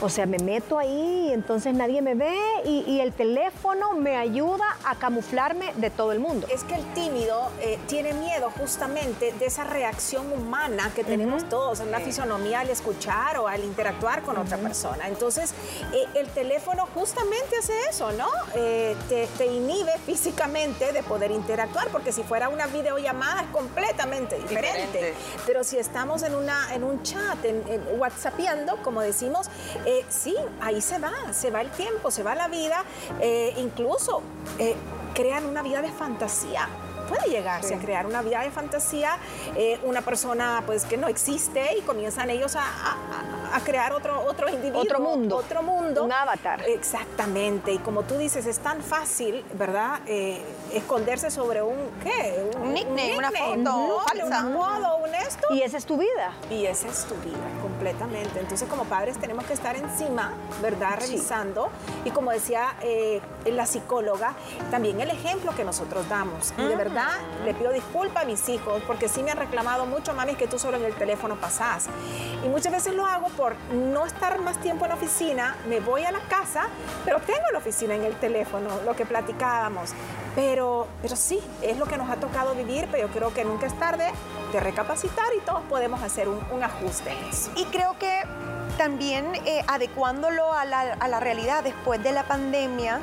O 0.02 0.10
sea, 0.10 0.26
me 0.26 0.38
meto 0.40 0.78
ahí 0.78 1.28
y 1.30 1.34
entonces 1.34 1.74
nadie 1.74 2.02
me 2.02 2.16
ve 2.16 2.36
y, 2.66 2.84
y 2.88 3.00
el 3.00 3.14
teléfono 3.14 3.94
me 3.94 4.18
ayuda 4.18 4.66
a 4.86 4.96
camuflarme 4.96 5.72
de 5.76 5.90
todo 5.90 6.12
el 6.12 6.20
mundo. 6.20 6.48
Es 6.50 6.64
que 6.64 6.76
el 6.76 6.86
tímido 6.94 7.50
eh, 7.62 7.80
tiene 7.88 8.14
miedo 8.14 8.52
justamente 8.58 9.34
de 9.40 9.46
esa 9.46 9.64
reacción 9.64 10.32
humana 10.32 10.92
que 10.94 11.04
tenemos 11.04 11.48
todos 11.48 11.80
en 11.80 11.92
la 11.92 12.00
fisonomía 12.00 12.62
al 12.62 12.70
escuchar 12.70 13.38
o 13.38 13.48
al 13.48 13.64
interactuar 13.64 14.24
con 14.24 14.38
otra 14.38 14.58
persona. 14.58 15.08
Entonces, 15.08 15.54
eh, 15.94 16.06
el 16.16 16.28
teléfono 16.30 16.88
justamente 16.94 17.58
hace 17.58 17.74
eso, 17.90 18.12
¿no? 18.14 18.28
Eh, 18.56 18.96
te, 19.08 19.28
te 19.38 19.46
inhibe 19.46 19.94
físicamente 20.06 20.92
de 20.92 21.04
poder 21.04 21.32
interactuar, 21.32 21.88
porque 21.90 22.12
si 22.12 22.24
fuera 22.24 22.50
una 22.50 22.68
videollamada 22.68 23.42
es 23.44 23.48
completamente 23.50 24.36
diferente. 24.36 24.88
Diferente. 24.88 25.14
Pero 25.46 25.64
si 25.64 25.78
estamos 25.78 26.24
en, 26.24 26.36
una, 26.36 26.74
en 26.74 26.84
un 26.84 27.04
chat, 27.04 27.44
en, 27.46 27.64
en 27.68 27.82
whatsappeando, 28.00 28.78
como 28.84 29.02
decimos, 29.02 29.48
eh, 29.86 29.93
sí, 30.10 30.36
ahí 30.62 30.82
se 30.82 31.00
va, 31.00 31.12
se 31.34 31.52
va 31.52 31.62
el 31.62 31.70
tiempo, 31.72 32.12
se 32.12 32.24
va 32.24 32.36
la 32.36 32.48
vida, 32.48 32.84
eh, 33.20 33.54
incluso 33.58 34.22
eh, 34.60 34.76
crean 35.14 35.46
una 35.46 35.62
vida 35.62 35.82
de 35.82 35.92
fantasía. 35.92 36.68
Puede 37.10 37.28
llegarse 37.30 37.76
a 37.76 37.80
crear 37.80 38.06
una 38.06 38.22
vida 38.22 38.40
de 38.42 38.50
fantasía, 38.50 39.18
eh, 39.58 39.78
una 39.84 40.02
persona 40.02 40.64
pues 40.66 40.86
que 40.86 40.96
no 40.98 41.08
existe 41.10 41.78
y 41.78 41.82
comienzan 41.82 42.30
ellos 42.30 42.56
a, 42.56 42.62
a- 42.64 42.98
a 43.56 43.60
crear 43.60 43.94
otro, 43.94 44.20
otro 44.26 44.50
individuo. 44.50 44.82
Otro 44.82 45.00
mundo. 45.00 45.36
Otro 45.38 45.62
mundo. 45.62 46.04
Un 46.06 46.12
avatar. 46.12 46.64
Exactamente. 46.68 47.72
Y 47.74 47.78
como 47.80 48.02
tú 48.02 48.18
dices, 48.18 48.48
es 48.48 48.58
tan 48.60 48.82
fácil, 48.82 49.46
¿verdad? 49.54 50.00
Eh, 50.08 50.42
esconderse 50.74 51.30
sobre 51.30 51.62
un, 51.62 51.76
¿qué? 52.04 52.50
Un 52.60 52.74
nickname, 52.74 53.16
una 53.18 53.30
foto 53.30 53.52
un 53.52 53.64
nombre, 53.64 54.22
falsa. 54.22 54.46
un 54.48 54.54
modo, 54.54 54.98
un 55.06 55.14
esto. 55.14 55.48
Y 55.54 55.62
esa 55.62 55.78
es 55.78 55.86
tu 55.86 55.98
vida. 55.98 56.34
Y 56.50 56.66
esa 56.66 56.88
es 56.88 57.06
tu 57.06 57.14
vida, 57.16 57.38
completamente. 57.84 58.40
Entonces, 58.40 58.70
como 58.70 58.86
padres 58.86 59.18
tenemos 59.18 59.44
que 59.44 59.52
estar 59.52 59.75
encima, 59.75 60.32
¿verdad? 60.62 61.00
Revisando. 61.02 61.70
Y 62.06 62.12
como 62.12 62.32
decía 62.32 62.75
eh, 62.82 63.20
la 63.46 63.66
psicóloga, 63.66 64.36
también 64.72 65.02
el 65.02 65.10
ejemplo 65.10 65.54
que 65.54 65.66
nosotros 65.66 66.08
damos. 66.08 66.54
Y 66.58 66.63
de 66.63 66.78
verdad, 66.78 67.10
le 67.44 67.54
pido 67.54 67.74
disculpas 67.74 68.24
a 68.24 68.25
mis 68.25 68.48
hijos, 68.48 68.82
porque 68.88 69.10
sí 69.10 69.22
me 69.22 69.32
han 69.32 69.38
reclamado 69.38 69.86
mucho, 69.86 70.13
mami, 70.13 70.36
que 70.36 70.48
tú 70.48 70.58
solo 70.58 70.78
en 70.78 70.86
el 70.86 70.94
teléfono 70.94 71.36
pasás. 71.36 71.88
Y 72.46 72.48
muchas 72.48 72.72
veces 72.72 72.94
lo 72.94 73.06
hago 73.06 73.28
por 73.30 73.56
no 73.74 74.06
estar 74.06 74.40
más 74.40 74.62
tiempo 74.62 74.86
en 74.86 74.90
la 74.90 74.96
oficina, 74.96 75.58
me 75.68 75.82
voy 75.82 76.06
a 76.06 76.12
la 76.13 76.22
casa, 76.22 76.68
pero 77.04 77.20
tengo 77.20 77.44
la 77.52 77.58
oficina 77.58 77.96
en 77.96 78.04
el 78.04 78.16
teléfono, 78.16 78.70
lo 78.86 78.96
que 78.96 79.06
platicábamos. 79.06 79.92
Pero, 80.36 80.88
pero 81.02 81.16
sí, 81.16 81.40
es 81.62 81.78
lo 81.78 81.86
que 81.86 81.98
nos 81.98 82.10
ha 82.10 82.16
tocado 82.16 82.56
vivir, 82.56 82.88
pero 82.90 83.08
yo 83.08 83.13
creo 83.13 83.34
que 83.34 83.44
nunca 83.44 83.68
es 83.68 83.78
tarde 83.78 84.12
de 84.52 84.60
recapacitar 84.60 85.25
y 85.38 85.42
todos 85.42 85.62
podemos 85.63 86.02
hacer 86.02 86.28
un, 86.28 86.40
un 86.52 86.63
ajuste 86.63 87.12
en 87.12 87.25
eso. 87.25 87.52
Y 87.56 87.66
creo 87.74 87.98
que 87.98 88.22
también 88.77 89.34
eh, 89.46 89.63
adecuándolo 89.68 90.53
a 90.53 90.63
la, 90.63 90.94
a 90.94 91.08
la 91.08 91.20
realidad 91.20 91.63
después 91.63 92.01
de 92.03 92.12
la 92.12 92.24
pandemia, 92.24 93.00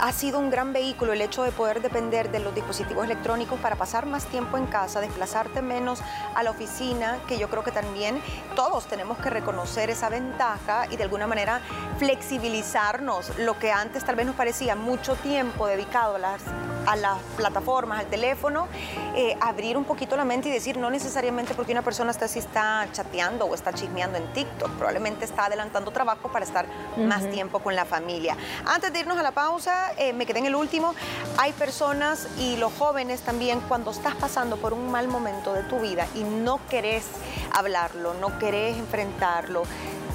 ha 0.00 0.12
sido 0.12 0.38
un 0.38 0.50
gran 0.50 0.72
vehículo 0.72 1.12
el 1.12 1.20
hecho 1.20 1.42
de 1.42 1.52
poder 1.52 1.80
depender 1.80 2.30
de 2.30 2.40
los 2.40 2.54
dispositivos 2.54 3.04
electrónicos 3.04 3.58
para 3.60 3.76
pasar 3.76 4.06
más 4.06 4.26
tiempo 4.26 4.56
en 4.56 4.66
casa, 4.66 5.00
desplazarte 5.00 5.62
menos 5.62 6.00
a 6.34 6.42
la 6.42 6.50
oficina, 6.50 7.18
que 7.28 7.38
yo 7.38 7.48
creo 7.48 7.62
que 7.62 7.70
también 7.70 8.20
todos 8.56 8.86
tenemos 8.86 9.18
que 9.18 9.30
reconocer 9.30 9.90
esa 9.90 10.08
ventaja 10.08 10.86
y 10.90 10.96
de 10.96 11.04
alguna 11.04 11.26
manera 11.26 11.60
flexibilizarnos. 11.98 13.36
Lo 13.38 13.58
que 13.58 13.72
antes 13.72 14.04
tal 14.04 14.16
vez 14.16 14.26
nos 14.26 14.36
parecía 14.36 14.74
mucho 14.74 15.14
tiempo 15.16 15.66
dedicado 15.66 16.16
a 16.16 16.18
las, 16.18 16.42
a 16.86 16.96
las 16.96 17.18
plataformas, 17.36 18.00
al 18.00 18.06
teléfono, 18.06 18.68
eh, 19.14 19.36
abrir 19.40 19.76
un 19.76 19.84
poquito 19.84 20.16
la 20.16 20.24
mente 20.24 20.48
y 20.48 20.52
decir, 20.52 20.76
no 20.76 20.90
necesariamente 20.90 21.54
porque 21.54 21.72
una 21.72 21.82
persona 21.82 22.10
está 22.10 22.26
así 22.26 22.38
está 22.38 22.86
chateando 22.92 23.46
o 23.46 23.54
está 23.54 23.72
chismeando 23.72 24.18
en 24.18 24.32
TikTok, 24.32 24.70
probablemente 24.72 25.24
está 25.24 25.46
adelantando 25.46 25.90
trabajo 25.90 26.30
para 26.30 26.44
estar 26.44 26.66
más 26.96 27.28
tiempo 27.30 27.58
con 27.60 27.74
la 27.74 27.84
familia. 27.84 28.36
Antes 28.66 28.92
de 28.92 29.00
irnos 29.00 29.18
a 29.18 29.22
la 29.22 29.32
pausa, 29.32 29.92
eh, 29.96 30.12
me 30.12 30.26
quedé 30.26 30.40
en 30.40 30.46
el 30.46 30.54
último, 30.54 30.94
hay 31.38 31.52
personas 31.52 32.28
y 32.38 32.56
los 32.56 32.72
jóvenes 32.74 33.22
también, 33.22 33.60
cuando 33.60 33.90
estás 33.90 34.14
pasando 34.14 34.56
por 34.56 34.72
un 34.72 34.90
mal 34.90 35.08
momento 35.08 35.52
de 35.52 35.62
tu 35.62 35.78
vida 35.80 36.06
y 36.14 36.22
no 36.22 36.60
querés 36.68 37.06
hablarlo, 37.52 38.14
no 38.14 38.38
querés 38.38 38.76
enfrentarlo, 38.76 39.62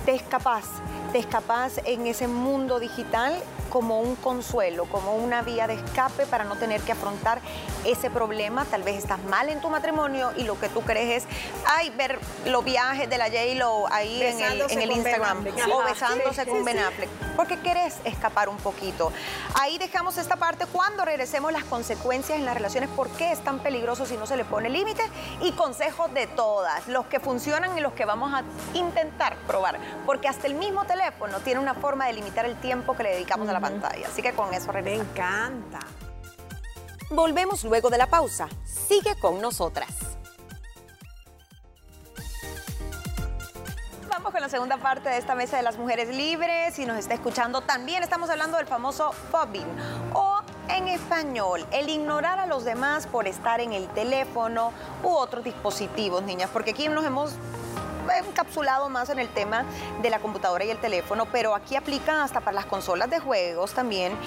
te 0.05 0.13
escapás, 0.15 0.65
te 1.11 1.19
escapás 1.19 1.79
en 1.85 2.07
ese 2.07 2.27
mundo 2.27 2.79
digital 2.79 3.35
como 3.69 3.99
un 3.99 4.15
consuelo, 4.15 4.85
como 4.85 5.15
una 5.15 5.41
vía 5.41 5.67
de 5.67 5.75
escape 5.75 6.25
para 6.25 6.43
no 6.43 6.55
tener 6.55 6.81
que 6.81 6.91
afrontar 6.91 7.39
ese 7.85 8.09
problema. 8.09 8.65
Tal 8.65 8.83
vez 8.83 8.97
estás 8.97 9.23
mal 9.23 9.49
en 9.49 9.61
tu 9.61 9.69
matrimonio 9.69 10.31
y 10.35 10.43
lo 10.43 10.59
que 10.59 10.69
tú 10.69 10.81
crees 10.81 11.23
es, 11.23 11.29
ay, 11.65 11.89
ver 11.91 12.19
los 12.45 12.63
viajes 12.63 13.09
de 13.09 13.17
la 13.17 13.25
J-Lo 13.25 13.91
ahí 13.91 14.21
en 14.21 14.41
el, 14.41 14.61
en 14.69 14.91
Instagram 14.91 15.45
o 15.71 15.81
Ajá, 15.81 15.89
besándose 15.89 16.43
sí, 16.43 16.49
con 16.49 16.59
sí, 16.59 16.65
Ben. 16.65 16.79
Affleck, 16.79 17.09
porque 17.35 17.59
querés 17.59 17.97
escapar 18.03 18.49
un 18.49 18.57
poquito. 18.57 19.11
Ahí 19.59 19.77
dejamos 19.77 20.17
esta 20.17 20.35
parte 20.35 20.65
cuando 20.65 21.05
regresemos 21.05 21.51
las 21.51 21.63
consecuencias 21.63 22.37
en 22.37 22.45
las 22.45 22.55
relaciones, 22.55 22.89
por 22.89 23.09
qué 23.09 23.31
es 23.31 23.43
tan 23.43 23.59
peligroso 23.59 24.05
si 24.05 24.17
no 24.17 24.25
se 24.25 24.35
le 24.37 24.45
pone 24.45 24.69
límite 24.69 25.03
y 25.41 25.51
consejos 25.53 26.13
de 26.13 26.27
todas, 26.27 26.87
los 26.87 27.05
que 27.05 27.19
funcionan 27.19 27.77
y 27.77 27.81
los 27.81 27.93
que 27.93 28.05
vamos 28.05 28.33
a 28.33 28.43
intentar 28.73 29.37
probar, 29.47 29.79
porque 30.05 30.27
hasta 30.27 30.47
el 30.47 30.55
mismo 30.55 30.85
teléfono 30.85 31.39
tiene 31.39 31.59
una 31.59 31.73
forma 31.73 32.07
de 32.07 32.13
limitar 32.13 32.45
el 32.45 32.55
tiempo 32.59 32.95
que 32.95 33.03
le 33.03 33.11
dedicamos 33.11 33.47
a 33.49 33.53
la 33.53 33.58
pantalla. 33.59 34.07
Así 34.07 34.21
que 34.21 34.33
con 34.33 34.53
eso 34.53 34.67
Me 34.67 34.81
regresamos. 34.81 35.11
encanta. 35.11 35.79
Volvemos 37.11 37.63
luego 37.63 37.89
de 37.89 37.97
la 37.97 38.07
pausa. 38.07 38.47
Sigue 38.65 39.15
con 39.19 39.41
nosotras. 39.41 39.89
Vamos 44.09 44.31
con 44.31 44.41
la 44.41 44.49
segunda 44.49 44.77
parte 44.77 45.09
de 45.09 45.17
esta 45.17 45.33
mesa 45.35 45.57
de 45.57 45.63
las 45.63 45.77
mujeres 45.77 46.09
libres. 46.09 46.73
Si 46.75 46.85
nos 46.85 46.97
está 46.97 47.13
escuchando, 47.13 47.61
también 47.61 48.03
estamos 48.03 48.29
hablando 48.29 48.57
del 48.57 48.67
famoso 48.67 49.11
fobbing 49.31 49.65
o 50.13 50.39
en 50.67 50.87
español, 50.87 51.65
el 51.71 51.89
ignorar 51.89 52.37
a 52.39 52.45
los 52.45 52.63
demás 52.63 53.07
por 53.07 53.27
estar 53.27 53.59
en 53.59 53.73
el 53.73 53.87
teléfono 53.89 54.71
u 55.03 55.09
otros 55.09 55.43
dispositivos, 55.43 56.21
niñas, 56.23 56.49
porque 56.53 56.71
aquí 56.71 56.87
nos 56.89 57.05
hemos 57.05 57.31
encapsulado 58.17 58.89
más 58.89 59.09
en 59.09 59.19
el 59.19 59.29
tema 59.29 59.63
de 60.01 60.09
la 60.09 60.19
computadora 60.19 60.65
y 60.65 60.69
el 60.71 60.77
teléfono, 60.79 61.25
pero 61.31 61.55
aquí 61.55 61.75
aplica 61.75 62.23
hasta 62.23 62.39
para 62.41 62.53
las 62.55 62.65
consolas 62.65 63.09
de 63.09 63.19
juegos 63.19 63.73
también, 63.73 64.17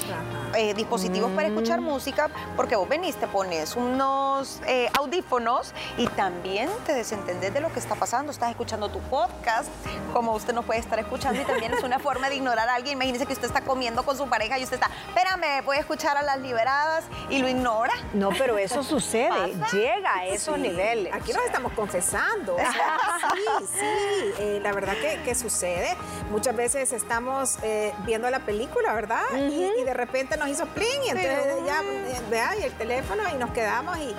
eh, 0.55 0.75
dispositivos 0.75 1.31
para 1.33 1.49
escuchar 1.49 1.81
música, 1.81 2.29
porque 2.57 2.77
vos 2.77 2.89
venís, 2.89 3.17
te 3.17 3.27
pones 3.27 3.75
unos 3.77 4.61
eh, 4.67 4.89
audífonos 4.99 5.73
y 5.97 6.07
también 6.09 6.69
te 6.87 6.93
desentendés 6.95 7.53
de 7.55 7.61
lo 7.61 7.73
que 7.73 7.79
está 7.79 7.95
pasando, 7.95 8.33
estás 8.33 8.51
escuchando 8.51 8.89
tu 8.91 9.01
podcast, 9.01 9.69
como 10.13 10.33
usted 10.33 10.53
no 10.53 10.63
puede 10.63 10.81
estar 10.81 10.99
escuchando 10.99 11.41
y 11.41 11.45
también 11.45 11.73
es 11.73 11.83
una 11.83 11.99
forma 12.01 12.29
de 12.29 12.37
ignorar 12.37 12.69
a 12.69 12.75
alguien. 12.75 12.95
Imagínese 12.99 13.27
que 13.27 13.33
usted 13.33 13.47
está 13.47 13.63
comiendo 13.63 14.03
con 14.05 14.17
su 14.17 14.27
pareja 14.29 14.59
y 14.59 14.65
usted 14.65 14.75
está, 14.77 14.91
espérame, 15.09 15.65
voy 15.65 15.77
a 15.77 15.81
escuchar 15.81 16.17
a 16.17 16.23
las 16.23 16.39
liberadas 16.39 17.05
y 17.31 17.39
lo 17.39 17.49
ignora. 17.49 17.93
No, 18.13 18.31
pero 18.31 18.59
eso 18.59 18.83
sucede, 18.93 19.55
¿Pasa? 19.55 19.77
llega 19.77 20.15
a 20.15 20.27
esos 20.27 20.57
Sí, 20.57 20.61
niveles. 20.63 21.13
Aquí 21.15 21.33
nos 21.33 21.45
estamos 21.45 21.73
confesando. 21.73 22.55
o 22.55 22.59
sea, 22.59 22.99
sí, 23.31 23.67
sí, 23.73 24.33
eh, 24.39 24.61
la 24.63 24.73
verdad 24.73 24.95
que, 25.25 25.35
sucede. 25.35 25.97
Muchas 26.31 26.55
veces 26.55 26.93
estamos 26.93 27.59
eh, 27.63 27.93
viendo 28.05 28.29
la 28.31 28.41
película, 28.41 28.93
¿verdad? 28.93 29.23
y, 29.35 29.83
de 29.83 29.95
repente 29.95 30.37
nos 30.37 30.49
hizo 30.49 30.67
pling 30.67 31.03
y 31.07 31.09
entonces 31.09 31.65
ya, 31.67 31.83
eh, 31.83 32.21
vea, 32.31 32.57
y 32.59 32.65
el 32.65 32.73
teléfono 32.73 33.23
y 33.33 33.39
nos 33.39 33.51
quedamos 33.51 33.97
y, 33.99 34.15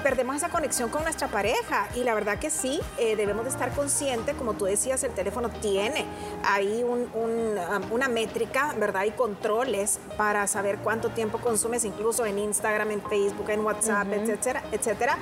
perdemos 0.00 0.36
esa 0.36 0.48
conexión 0.48 0.90
con 0.90 1.02
nuestra 1.02 1.28
pareja. 1.28 1.88
Y 1.94 2.04
la 2.04 2.14
verdad 2.14 2.38
que 2.38 2.50
sí, 2.50 2.80
debemos 2.96 3.44
de 3.44 3.50
estar 3.50 3.72
conscientes, 3.72 4.34
como 4.34 4.54
tú 4.54 4.64
decías, 4.64 5.02
el 5.04 5.12
teléfono 5.12 5.48
tiene 5.48 6.04
ahí 6.44 6.82
un, 6.82 7.08
um, 7.14 7.92
una 7.92 8.08
métrica, 8.08 8.74
¿verdad? 8.78 9.04
Y 9.04 9.10
controles 9.12 9.98
para 10.16 10.46
saber 10.46 10.78
cuánto 10.78 11.10
tiempo 11.10 11.38
consumes, 11.38 11.84
incluso 11.84 12.26
en 12.26 12.38
Instagram, 12.38 12.90
en 12.90 13.02
Facebook, 13.02 13.50
en 13.50 13.60
WhatsApp, 13.60 14.12
etcétera, 14.12 14.62
etcétera. 14.72 15.18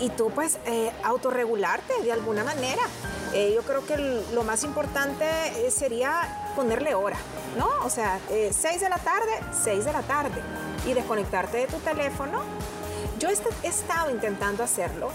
Y 0.00 0.10
tú 0.10 0.30
pues 0.30 0.58
autorregularte 1.04 2.02
de 2.02 2.12
alguna 2.12 2.44
manera. 2.44 2.82
Eh, 3.34 3.52
yo 3.54 3.62
creo 3.62 3.84
que 3.84 3.96
lo 4.32 4.42
más 4.42 4.64
importante 4.64 5.24
eh, 5.56 5.70
sería 5.70 6.52
ponerle 6.56 6.94
hora, 6.94 7.16
¿no? 7.58 7.68
O 7.84 7.90
sea, 7.90 8.18
6 8.28 8.64
eh, 8.64 8.78
de 8.78 8.88
la 8.88 8.98
tarde, 8.98 9.30
6 9.62 9.84
de 9.84 9.92
la 9.92 10.02
tarde. 10.02 10.40
Y 10.86 10.94
desconectarte 10.94 11.58
de 11.58 11.66
tu 11.66 11.78
teléfono. 11.78 12.40
Yo 13.18 13.28
he 13.28 13.68
estado 13.68 14.10
intentando 14.10 14.62
hacerlo, 14.62 15.10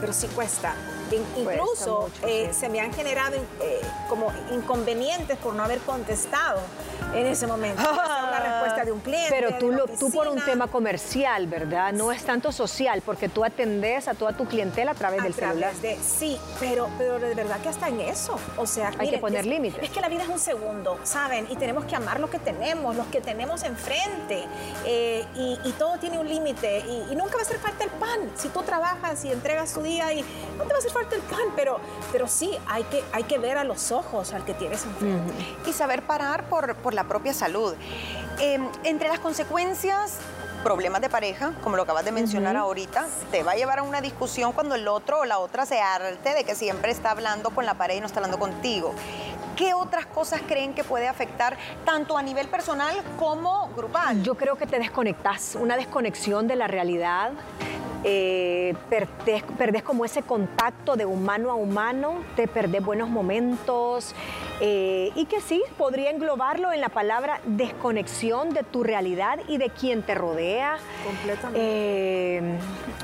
pero 0.00 0.12
sí 0.12 0.26
cuesta. 0.28 0.74
Incluso 1.10 2.10
se 2.52 2.68
me 2.68 2.80
han 2.80 2.92
generado 2.92 3.36
como 4.08 4.32
inconvenientes 4.52 5.36
por 5.38 5.54
no 5.54 5.64
haber 5.64 5.78
contestado 5.80 6.60
en 7.14 7.26
ese 7.26 7.46
momento. 7.46 7.82
la 7.82 8.40
respuesta 8.40 8.84
de 8.84 8.92
un 8.92 9.00
cliente. 9.00 9.28
Pero 9.30 9.58
tú, 9.58 9.70
lo, 9.70 9.86
tú 9.86 10.10
por 10.10 10.28
un 10.28 10.40
tema 10.44 10.66
comercial, 10.68 11.46
¿verdad? 11.46 11.92
No 11.92 12.12
es 12.12 12.24
tanto 12.24 12.52
social, 12.52 13.02
porque 13.04 13.28
tú 13.28 13.44
atendes 13.44 14.08
a 14.08 14.14
toda 14.14 14.32
tu 14.32 14.46
clientela 14.46 14.92
a 14.92 14.94
través 14.94 15.22
del 15.22 15.34
celular. 15.34 15.72
sí, 16.02 16.38
pero, 16.60 16.88
pero 16.98 17.18
de 17.18 17.34
verdad 17.34 17.60
que 17.60 17.68
hasta 17.68 17.88
en 17.88 18.00
eso. 18.00 18.38
O 18.56 18.66
sea, 18.66 18.92
hay 18.98 19.10
que 19.10 19.18
poner 19.18 19.46
límites. 19.46 19.82
Es 19.82 19.90
que 19.90 20.00
la 20.00 20.08
vida 20.08 20.22
es 20.22 20.28
un 20.28 20.38
segundo, 20.38 20.98
¿saben? 21.04 21.46
Y 21.50 21.56
tenemos 21.56 21.84
que 21.84 21.96
amar 21.96 22.20
lo 22.20 22.30
que 22.30 22.38
tenemos, 22.38 22.96
los 22.96 23.06
que 23.06 23.20
tenemos 23.20 23.62
enfrente. 23.62 24.44
Eh, 24.84 25.24
y, 25.34 25.74
todo 25.74 25.98
tiene 25.98 26.18
un 26.18 26.28
límite. 26.28 26.80
Y, 26.80 27.14
nunca 27.16 27.34
va 27.34 27.40
a 27.40 27.42
hacer 27.42 27.58
falta 27.58 27.84
el 27.84 27.90
pan. 27.90 28.30
Si 28.36 28.48
tú 28.48 28.62
trabajas 28.62 29.24
y 29.24 29.32
entregas 29.32 29.72
tu 29.72 29.82
día, 29.82 30.12
y 30.12 30.22
no 30.56 30.64
te 30.64 30.70
va 30.70 30.76
a 30.76 30.78
hacer 30.78 30.92
falta 30.94 31.16
el 31.16 31.22
pan, 31.22 31.52
pero, 31.56 31.80
pero 32.12 32.28
sí 32.28 32.56
hay 32.68 32.84
que, 32.84 33.02
hay 33.12 33.24
que 33.24 33.38
ver 33.38 33.58
a 33.58 33.64
los 33.64 33.90
ojos 33.90 34.32
al 34.32 34.44
que 34.44 34.54
tienes 34.54 34.84
enfrente. 34.84 35.32
Y 35.66 35.72
saber 35.72 36.02
parar 36.02 36.48
por, 36.48 36.76
por 36.76 36.94
la 36.94 37.04
propia 37.04 37.34
salud. 37.34 37.74
Em, 38.40 38.66
entre 38.84 39.08
las 39.08 39.18
consecuencias 39.18 40.18
problemas 40.62 41.02
de 41.02 41.10
pareja, 41.10 41.52
como 41.62 41.76
lo 41.76 41.82
acabas 41.82 42.04
de 42.06 42.12
mencionar 42.12 42.56
ahorita, 42.56 43.06
te 43.30 43.42
va 43.42 43.52
a 43.52 43.54
llevar 43.54 43.80
a 43.80 43.82
una 43.82 44.00
discusión 44.00 44.52
cuando 44.52 44.74
el 44.74 44.88
otro 44.88 45.20
o 45.20 45.24
la 45.26 45.38
otra 45.38 45.66
se 45.66 45.80
arte 45.80 46.32
de 46.32 46.44
que 46.44 46.54
siempre 46.54 46.90
está 46.90 47.10
hablando 47.10 47.50
con 47.50 47.66
la 47.66 47.74
pareja 47.74 47.98
y 47.98 48.00
no 48.00 48.06
está 48.06 48.20
hablando 48.20 48.38
contigo. 48.38 48.94
¿Qué 49.56 49.74
otras 49.74 50.06
cosas 50.06 50.40
creen 50.48 50.74
que 50.74 50.82
puede 50.82 51.06
afectar 51.06 51.56
tanto 51.84 52.16
a 52.16 52.22
nivel 52.22 52.48
personal 52.48 52.96
como 53.18 53.68
grupal? 53.76 54.22
Yo 54.22 54.36
creo 54.36 54.56
que 54.56 54.66
te 54.66 54.78
desconectas, 54.78 55.56
una 55.60 55.76
desconexión 55.76 56.48
de 56.48 56.56
la 56.56 56.66
realidad 56.66 57.32
eh, 58.04 58.74
perdés, 58.90 59.82
como 59.82 60.04
ese 60.04 60.22
contacto 60.22 60.96
de 60.96 61.06
humano 61.06 61.50
a 61.50 61.54
humano, 61.54 62.22
te 62.36 62.46
perdés 62.46 62.84
buenos 62.84 63.08
momentos 63.08 64.14
eh, 64.60 65.10
y 65.14 65.24
que 65.24 65.40
sí, 65.40 65.62
podría 65.78 66.10
englobarlo 66.10 66.72
en 66.72 66.80
la 66.80 66.90
palabra 66.90 67.40
desconexión 67.44 68.50
de 68.50 68.62
tu 68.62 68.84
realidad 68.84 69.38
y 69.48 69.56
de 69.56 69.70
quien 69.70 70.02
te 70.02 70.14
rodea. 70.14 70.78
Completamente. 71.04 71.60
Eh, 71.60 72.58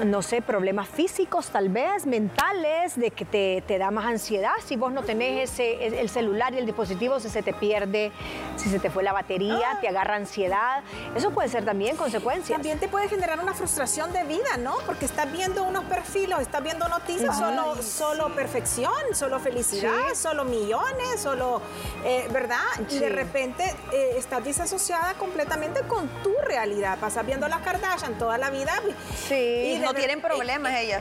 no 0.05 0.23
sé, 0.23 0.43
problemas 0.43 0.89
físicos 0.89 1.49
tal 1.49 1.69
vez, 1.69 2.07
mentales, 2.07 2.99
de 2.99 3.11
que 3.11 3.25
te, 3.25 3.79
da 3.79 3.91
más 3.91 4.07
ansiedad 4.07 4.53
si 4.65 4.77
vos 4.77 4.93
no 4.93 5.03
tenés 5.03 5.51
ese, 5.51 6.01
el 6.01 6.09
celular 6.09 6.53
y 6.55 6.59
el 6.59 6.67
dispositivo, 6.67 7.21
si 7.21 7.29
se 7.29 7.43
te 7.43 7.53
pierde, 7.53 8.13
si 8.57 8.69
se 8.69 8.79
te 8.79 8.91
fue 8.91 9.03
la 9.03 9.13
batería, 9.13 9.79
te 9.81 9.89
agarra 9.89 10.17
ansiedad. 10.17 10.83
Eso 11.15 11.31
puede 11.31 11.49
ser 11.49 11.65
también 11.65 11.97
consecuencias. 11.97 12.59
También 12.59 12.79
te 12.79 12.89
puede 12.89 13.09
generar 13.09 13.41
una 13.41 13.55
frustración 13.55 14.13
de 14.13 14.25
vida, 14.25 14.57
¿no? 14.59 14.75
Porque 14.91 15.07
estás 15.07 15.31
viendo 15.31 15.63
unos 15.63 15.85
perfiles, 15.85 16.41
estás 16.41 16.65
viendo 16.65 16.89
noticias, 16.89 17.39
solo, 17.39 17.81
solo 17.81 18.35
perfección, 18.35 18.93
solo 19.13 19.39
felicidad, 19.39 20.15
solo 20.17 20.45
millones, 20.45 21.21
solo, 21.21 21.63
eh, 22.05 22.27
¿verdad? 22.33 22.59
Y 22.89 22.99
de 22.99 23.09
repente 23.09 23.73
eh, 23.93 24.15
estás 24.17 24.45
disasociada 24.45 25.15
completamente 25.15 25.83
con 25.83 26.09
tu 26.25 26.33
realidad. 26.43 26.99
Pasas 26.99 27.25
viendo 27.25 27.47
las 27.47 27.61
Kardashian 27.61 28.19
toda 28.19 28.37
la 28.37 28.51
vida. 28.51 28.73
Sí, 29.29 29.75
y 29.77 29.79
no 29.79 29.95
tienen 29.95 30.21
problemas 30.21 30.75
ellas. 30.75 31.01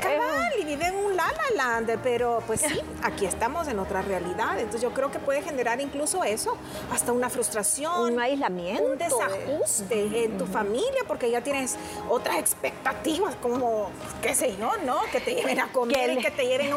y 0.60 0.65
viven 0.65 0.96
un 0.96 1.15
la 1.15 1.25
land, 1.55 2.00
pero 2.03 2.43
pues 2.46 2.62
sí, 2.62 2.79
aquí 3.03 3.25
estamos 3.25 3.67
en 3.69 3.79
otra 3.79 4.03
realidad. 4.03 4.60
Entonces 4.60 4.81
yo 4.81 4.93
creo 4.93 5.10
que 5.10 5.17
puede 5.17 5.41
generar 5.41 5.81
incluso 5.81 6.24
eso, 6.24 6.55
hasta 6.93 7.12
una 7.12 7.31
frustración. 7.31 8.13
Un 8.13 8.19
aislamiento. 8.19 8.84
Un 8.84 9.00
desajuste 9.00 10.25
en 10.25 10.38
tu 10.38 10.46
familia, 10.46 11.01
porque 11.08 11.31
ya 11.31 11.41
tienes 11.41 11.75
otras 12.08 12.38
expectativas 12.38 13.34
como 13.41 13.78
qué 14.21 14.36
sé 14.36 14.55
yo, 14.57 14.71
¿no? 14.86 15.01
Que 15.12 15.19
te 15.19 15.36
lleven 15.36 15.59
a 15.59 15.71
comer 15.71 16.12
y 16.12 16.17
que 16.17 16.31
te 16.31 16.45
lleven 16.45 16.71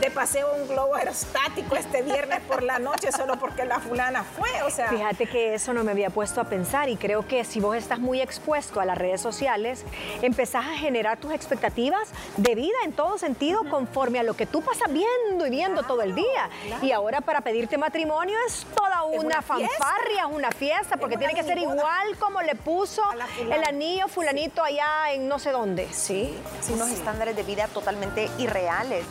de 0.00 0.10
paseo 0.10 0.54
un 0.54 0.68
globo 0.68 0.94
aerostático 0.94 1.76
este 1.76 2.02
viernes 2.02 2.40
por 2.48 2.62
la 2.62 2.78
noche 2.78 3.10
solo 3.12 3.38
porque 3.38 3.64
la 3.64 3.80
fulana 3.80 4.24
fue, 4.24 4.62
o 4.62 4.70
sea... 4.70 4.88
Fíjate 4.88 5.26
que 5.26 5.54
eso 5.54 5.72
no 5.72 5.84
me 5.84 5.92
había 5.92 6.10
puesto 6.10 6.40
a 6.40 6.44
pensar 6.44 6.88
y 6.88 6.96
creo 6.96 7.26
que 7.26 7.44
si 7.44 7.60
vos 7.60 7.76
estás 7.76 7.98
muy 7.98 8.20
expuesto 8.20 8.80
a 8.80 8.84
las 8.84 8.98
redes 8.98 9.20
sociales, 9.20 9.84
empezás 10.22 10.66
a 10.66 10.74
generar 10.74 11.18
tus 11.18 11.32
expectativas 11.32 12.10
de 12.36 12.54
vida 12.54 12.76
en 12.84 12.92
todo 12.92 13.18
sentido 13.18 13.62
conforme 13.68 14.18
a 14.18 14.22
lo 14.22 14.34
que 14.34 14.46
tú 14.46 14.62
pasas 14.62 14.92
viendo 14.92 15.46
y 15.46 15.50
viendo 15.50 15.82
todo 15.82 16.02
el 16.02 16.14
día. 16.14 16.50
Y 16.82 16.92
ahora 16.92 17.20
para 17.20 17.40
pedirte 17.40 17.78
matrimonio 17.78 18.36
es 18.46 18.66
toda 18.74 19.04
una, 19.04 19.42
fanfarria, 19.42 20.26
una 20.26 20.50
fiesta, 20.50 20.96
porque 20.96 21.16
tiene 21.16 21.34
que 21.34 21.42
ser 21.42 21.58
igual 21.58 22.16
como 22.18 22.42
le 22.42 22.54
puso 22.54 23.02
el 23.40 23.64
anillo 23.64 24.08
fulanito 24.08 24.62
allá 24.62 25.12
en 25.12 25.28
no 25.28 25.38
sé 25.38 25.50
dónde. 25.50 25.88
Sí, 25.92 26.35
unos 26.72 26.90
estándares 26.90 27.36
de 27.36 27.42
vida 27.42 27.68
totalmente 27.68 28.30
irreales. 28.38 29.04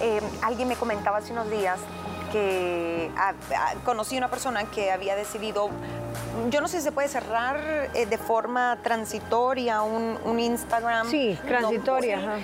Eh, 0.00 0.20
alguien 0.42 0.68
me 0.68 0.76
comentaba 0.76 1.18
hace 1.18 1.32
unos 1.32 1.50
días 1.50 1.78
que 2.32 3.10
conocí 3.84 4.18
una 4.18 4.28
persona 4.28 4.64
que 4.64 4.90
había 4.90 5.14
decidido 5.14 5.70
yo 6.50 6.60
no 6.60 6.68
sé 6.68 6.78
si 6.78 6.84
se 6.84 6.92
puede 6.92 7.08
cerrar 7.08 7.90
eh, 7.94 8.06
de 8.06 8.18
forma 8.18 8.78
transitoria 8.82 9.82
un, 9.82 10.38
Instagram. 10.38 11.08
Sí, 11.08 11.38
transitoria. 11.46 12.38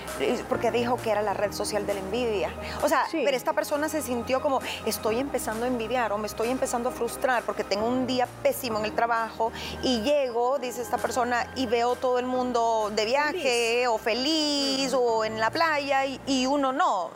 porque 0.48 0.70
dijo 0.70 0.96
que 0.96 1.11
era 1.11 1.22
la 1.22 1.35
red 1.35 1.53
social 1.53 1.87
de 1.87 1.94
la 1.94 2.00
envidia. 2.00 2.50
O 2.83 2.88
sea, 2.88 3.05
pero 3.11 3.37
esta 3.37 3.53
persona 3.53 3.88
se 3.88 4.00
sintió 4.00 4.40
como, 4.40 4.61
estoy 4.87 5.18
empezando 5.18 5.64
a 5.64 5.68
envidiar 5.68 6.12
o 6.12 6.18
me 6.18 6.29
estoy 6.29 6.48
empezando 6.48 6.88
a 6.88 6.92
frustrar 6.92 7.42
porque 7.42 7.64
tengo 7.64 7.87
un 7.87 8.07
día 8.07 8.29
pésimo 8.42 8.79
en 8.79 8.85
el 8.85 8.92
trabajo 8.92 9.53
y 9.83 10.00
llego, 10.03 10.59
dice 10.59 10.83
esta 10.83 10.98
persona, 10.98 11.46
y 11.57 11.66
veo 11.66 11.96
todo 11.96 12.18
el 12.18 12.26
mundo 12.26 12.92
de 12.94 13.05
viaje 13.05 13.88
o 13.88 13.98
feliz 13.98 14.94
o 14.94 15.24
en 15.24 15.40
la 15.40 15.50
playa 15.50 16.07
y, 16.07 16.46
uno 16.46 16.72
no. 16.72 17.11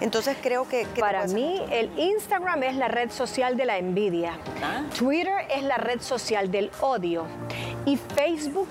Entonces 0.00 0.36
creo 0.42 0.68
que... 0.68 0.86
Para 0.98 1.26
mí, 1.26 1.62
el 1.70 1.96
Instagram 1.98 2.62
es 2.64 2.76
la 2.76 2.88
red 2.88 3.10
social 3.10 3.56
de 3.56 3.66
la 3.66 3.78
envidia. 3.78 4.38
Ah. 4.62 4.82
Twitter 4.96 5.46
es 5.50 5.62
la 5.62 5.76
red 5.76 6.00
social 6.00 6.13
del 6.50 6.70
odio. 6.80 7.24
Y 7.86 7.96
Facebook 7.96 8.68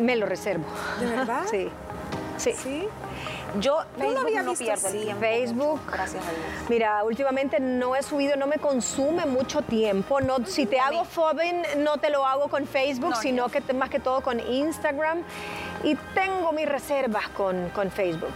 me 0.00 0.16
lo 0.16 0.26
reservo. 0.26 0.64
¿De 1.00 1.06
verdad? 1.06 1.44
Sí. 2.38 2.50
Sí. 2.54 2.88
Yo 3.60 3.78
Facebook 3.96 4.14
no, 4.14 4.20
había 4.22 4.42
no. 4.42 4.54
Facebook. 4.54 5.80
Gracias 5.86 6.24
a 6.24 6.30
Dios. 6.30 6.68
Mira, 6.68 7.04
últimamente 7.04 7.60
no 7.60 7.94
he 7.94 8.02
subido, 8.02 8.36
no 8.36 8.46
me 8.46 8.56
consume 8.56 9.26
mucho 9.26 9.62
tiempo. 9.62 10.20
No, 10.20 10.44
si 10.46 10.66
te 10.66 10.80
hago 10.80 11.04
fobbing, 11.04 11.62
no 11.78 11.98
te 11.98 12.10
lo 12.10 12.26
hago 12.26 12.48
con 12.48 12.66
Facebook, 12.66 13.14
sino 13.16 13.48
que 13.48 13.60
más 13.74 13.90
que 13.90 14.00
todo 14.00 14.22
con 14.22 14.40
Instagram. 14.40 15.22
Y 15.84 15.94
tengo 16.14 16.52
mis 16.52 16.68
reservas 16.68 17.28
con, 17.28 17.68
con 17.70 17.90
Facebook. 17.90 18.32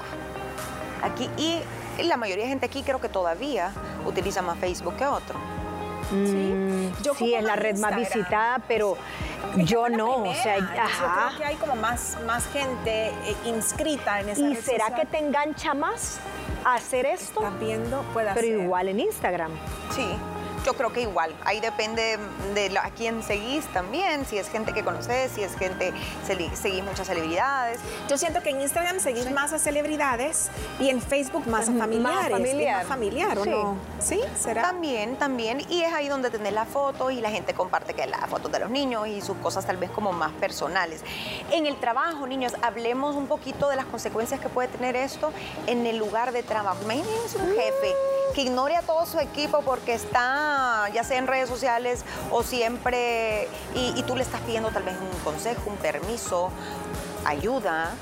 Aquí, 1.02 1.28
y 1.36 1.60
la 2.04 2.16
mayoría 2.16 2.44
de 2.44 2.50
gente 2.50 2.66
aquí 2.66 2.82
creo 2.82 3.00
que 3.00 3.08
todavía 3.08 3.72
utiliza 4.04 4.42
más 4.42 4.58
Facebook 4.58 4.96
que 4.96 5.06
otro. 5.06 5.55
Sí, 6.10 6.92
yo 7.02 7.14
sí 7.14 7.34
es 7.34 7.42
la 7.42 7.56
red 7.56 7.78
más 7.78 7.96
visitada, 7.96 8.60
pero 8.68 8.96
yo 9.56 9.88
no, 9.88 10.22
o 10.22 10.34
sea, 10.34 10.56
ajá. 10.56 10.88
Yo 10.88 11.26
creo 11.26 11.38
que 11.38 11.44
hay 11.44 11.56
como 11.56 11.76
más, 11.76 12.16
más 12.26 12.46
gente 12.52 13.08
eh, 13.08 13.36
inscrita 13.44 14.20
en 14.20 14.28
esa 14.28 14.40
¿Y 14.40 14.56
será 14.56 14.94
que 14.94 15.06
te 15.06 15.18
engancha 15.18 15.74
más 15.74 16.20
a 16.64 16.74
hacer 16.74 17.06
esto? 17.06 17.40
Estás 17.40 17.58
viendo, 17.58 18.02
puede 18.12 18.32
Pero 18.34 18.62
igual 18.62 18.88
en 18.88 19.00
Instagram. 19.00 19.52
Sí. 19.90 20.06
Yo 20.66 20.74
creo 20.74 20.92
que 20.92 21.02
igual, 21.02 21.32
ahí 21.44 21.60
depende 21.60 22.18
de 22.54 22.76
a 22.76 22.90
quién 22.90 23.22
seguís 23.22 23.64
también, 23.66 24.26
si 24.26 24.36
es 24.36 24.48
gente 24.48 24.72
que 24.72 24.82
conoces, 24.82 25.30
si 25.30 25.44
es 25.44 25.54
gente, 25.54 25.92
seguís 26.26 26.82
muchas 26.82 27.06
celebridades. 27.06 27.78
Yo 28.08 28.18
siento 28.18 28.42
que 28.42 28.50
en 28.50 28.60
Instagram 28.60 28.98
seguís 28.98 29.30
más 29.30 29.52
a 29.52 29.60
celebridades 29.60 30.50
y 30.80 30.90
en 30.90 31.00
Facebook 31.00 31.46
más 31.46 31.68
a 31.68 31.72
familiares. 31.72 32.30
Más 32.30 32.40
familiar. 32.40 32.84
familiar, 32.84 33.38
¿o 33.38 33.44
sí. 33.44 33.50
no? 33.50 33.76
Sí, 34.00 34.20
será. 34.36 34.62
También, 34.62 35.14
también, 35.14 35.62
y 35.70 35.82
es 35.82 35.92
ahí 35.92 36.08
donde 36.08 36.30
tenés 36.30 36.52
la 36.52 36.64
foto 36.64 37.12
y 37.12 37.20
la 37.20 37.30
gente 37.30 37.54
comparte 37.54 37.94
que 37.94 38.04
las 38.04 38.28
fotos 38.28 38.50
de 38.50 38.58
los 38.58 38.70
niños 38.70 39.06
y 39.06 39.20
sus 39.20 39.36
cosas 39.36 39.64
tal 39.66 39.76
vez 39.76 39.90
como 39.90 40.12
más 40.12 40.32
personales. 40.32 41.02
En 41.52 41.66
el 41.66 41.76
trabajo, 41.76 42.26
niños, 42.26 42.54
hablemos 42.60 43.14
un 43.14 43.28
poquito 43.28 43.68
de 43.68 43.76
las 43.76 43.84
consecuencias 43.84 44.40
que 44.40 44.48
puede 44.48 44.66
tener 44.66 44.96
esto 44.96 45.32
en 45.68 45.86
el 45.86 45.96
lugar 45.96 46.32
de 46.32 46.42
trabajo. 46.42 46.78
Imagínense 46.82 47.38
un 47.38 47.54
jefe 47.54 47.94
que 48.36 48.42
ignore 48.42 48.76
a 48.76 48.82
todo 48.82 49.06
su 49.06 49.18
equipo 49.18 49.62
porque 49.62 49.94
está 49.94 50.90
ya 50.92 51.02
sea 51.04 51.16
en 51.16 51.26
redes 51.26 51.48
sociales 51.48 52.04
o 52.30 52.42
siempre 52.42 53.48
y, 53.74 53.98
y 53.98 54.02
tú 54.02 54.14
le 54.14 54.22
estás 54.22 54.42
pidiendo 54.42 54.68
tal 54.68 54.82
vez 54.82 54.94
un 55.00 55.18
consejo, 55.20 55.70
un 55.70 55.78
permiso, 55.78 56.50
ayuda 57.24 57.94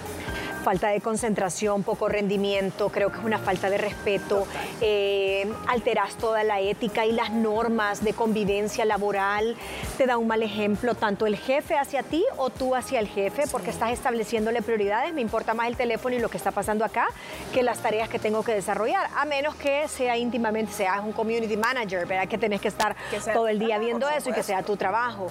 falta 0.64 0.88
de 0.88 1.00
concentración, 1.02 1.82
poco 1.82 2.08
rendimiento, 2.08 2.88
creo 2.88 3.12
que 3.12 3.18
es 3.18 3.24
una 3.24 3.38
falta 3.38 3.68
de 3.68 3.76
respeto, 3.76 4.46
eh, 4.80 5.46
alteras 5.68 6.14
toda 6.16 6.42
la 6.42 6.60
ética 6.60 7.04
y 7.04 7.12
las 7.12 7.30
normas 7.30 8.02
de 8.02 8.14
convivencia 8.14 8.86
laboral, 8.86 9.56
te 9.98 10.06
da 10.06 10.16
un 10.16 10.26
mal 10.26 10.42
ejemplo 10.42 10.94
tanto 10.94 11.26
el 11.26 11.36
jefe 11.36 11.76
hacia 11.76 12.02
ti 12.02 12.24
o 12.38 12.48
tú 12.48 12.74
hacia 12.74 12.98
el 12.98 13.08
jefe, 13.08 13.44
porque 13.52 13.70
estás 13.70 13.92
estableciéndole 13.92 14.62
prioridades, 14.62 15.12
me 15.12 15.20
importa 15.20 15.52
más 15.52 15.68
el 15.68 15.76
teléfono 15.76 16.16
y 16.16 16.18
lo 16.18 16.30
que 16.30 16.38
está 16.38 16.50
pasando 16.50 16.84
acá 16.84 17.08
que 17.52 17.62
las 17.62 17.80
tareas 17.80 18.08
que 18.08 18.18
tengo 18.18 18.42
que 18.42 18.54
desarrollar, 18.54 19.10
a 19.14 19.26
menos 19.26 19.54
que 19.56 19.86
sea 19.88 20.16
íntimamente, 20.16 20.72
seas 20.72 21.00
un 21.04 21.12
community 21.12 21.58
manager, 21.58 22.06
¿verdad? 22.06 22.26
Que 22.26 22.38
tenés 22.38 22.62
que 22.62 22.68
estar 22.68 22.96
todo 23.34 23.48
el 23.48 23.58
día 23.58 23.78
viendo 23.78 24.08
eso 24.08 24.30
y 24.30 24.32
que 24.32 24.42
sea 24.42 24.62
tu 24.62 24.76
trabajo. 24.78 25.26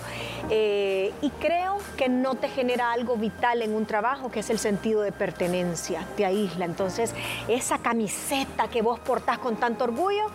Eh, 0.51 1.11
y 1.21 1.31
creo 1.31 1.79
que 1.97 2.07
no 2.07 2.35
te 2.35 2.49
genera 2.49 2.91
algo 2.91 3.15
vital 3.15 3.63
en 3.63 3.73
un 3.73 3.87
trabajo, 3.87 4.29
que 4.29 4.41
es 4.41 4.49
el 4.51 4.59
sentido 4.59 5.01
de 5.01 5.11
pertenencia, 5.23 6.05
te 6.17 6.25
aísla. 6.25 6.65
Entonces, 6.65 7.13
esa 7.47 7.77
camiseta 7.77 8.67
que 8.67 8.81
vos 8.81 8.99
portás 8.99 9.37
con 9.37 9.55
tanto 9.55 9.85
orgullo, 9.85 10.25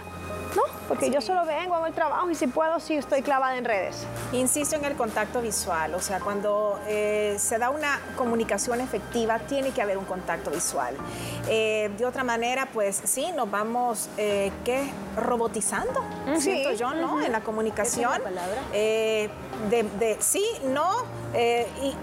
no, 0.57 0.63
porque 0.89 1.11
yo 1.11 1.21
solo 1.21 1.45
vengo, 1.45 1.75
hago 1.75 1.87
el 1.87 1.93
trabajo 1.93 2.31
y 2.31 2.35
si 2.35 2.47
puedo, 2.47 2.81
sí 2.81 2.95
estoy 2.95 3.21
clavada 3.21 3.57
en 3.57 3.65
redes. 3.65 4.07
Insisto 4.33 4.75
en 4.77 4.87
el 4.87 4.95
contacto 4.95 5.43
visual, 5.43 5.95
o 5.95 6.01
sea, 6.01 6.19
cuando 6.19 6.81
eh, 6.89 7.37
se 7.39 7.59
da 7.59 7.69
una 7.69 8.01
comunicación 8.17 8.81
efectiva, 8.81 9.39
tiene 9.41 9.71
que 9.71 9.83
haber 9.83 9.99
un 9.99 10.07
contacto 10.07 10.51
visual. 10.51 10.95
Eh, 11.49 11.91
de 11.97 12.07
otra 12.07 12.25
manera, 12.25 12.69
pues 12.73 13.01
sí, 13.05 13.31
nos 13.37 13.51
vamos, 13.51 14.09
eh, 14.17 14.51
¿qué? 14.65 14.91
Robotizando, 15.17 16.03
siento 16.39 16.73
yo, 16.73 16.95
¿no? 16.95 17.23
En 17.23 17.33
la 17.33 17.41
comunicación. 17.41 18.15
Es 18.15 18.21
palabra. 18.21 18.63
de, 18.73 20.17
sí, 20.21 20.45
no, 20.65 20.91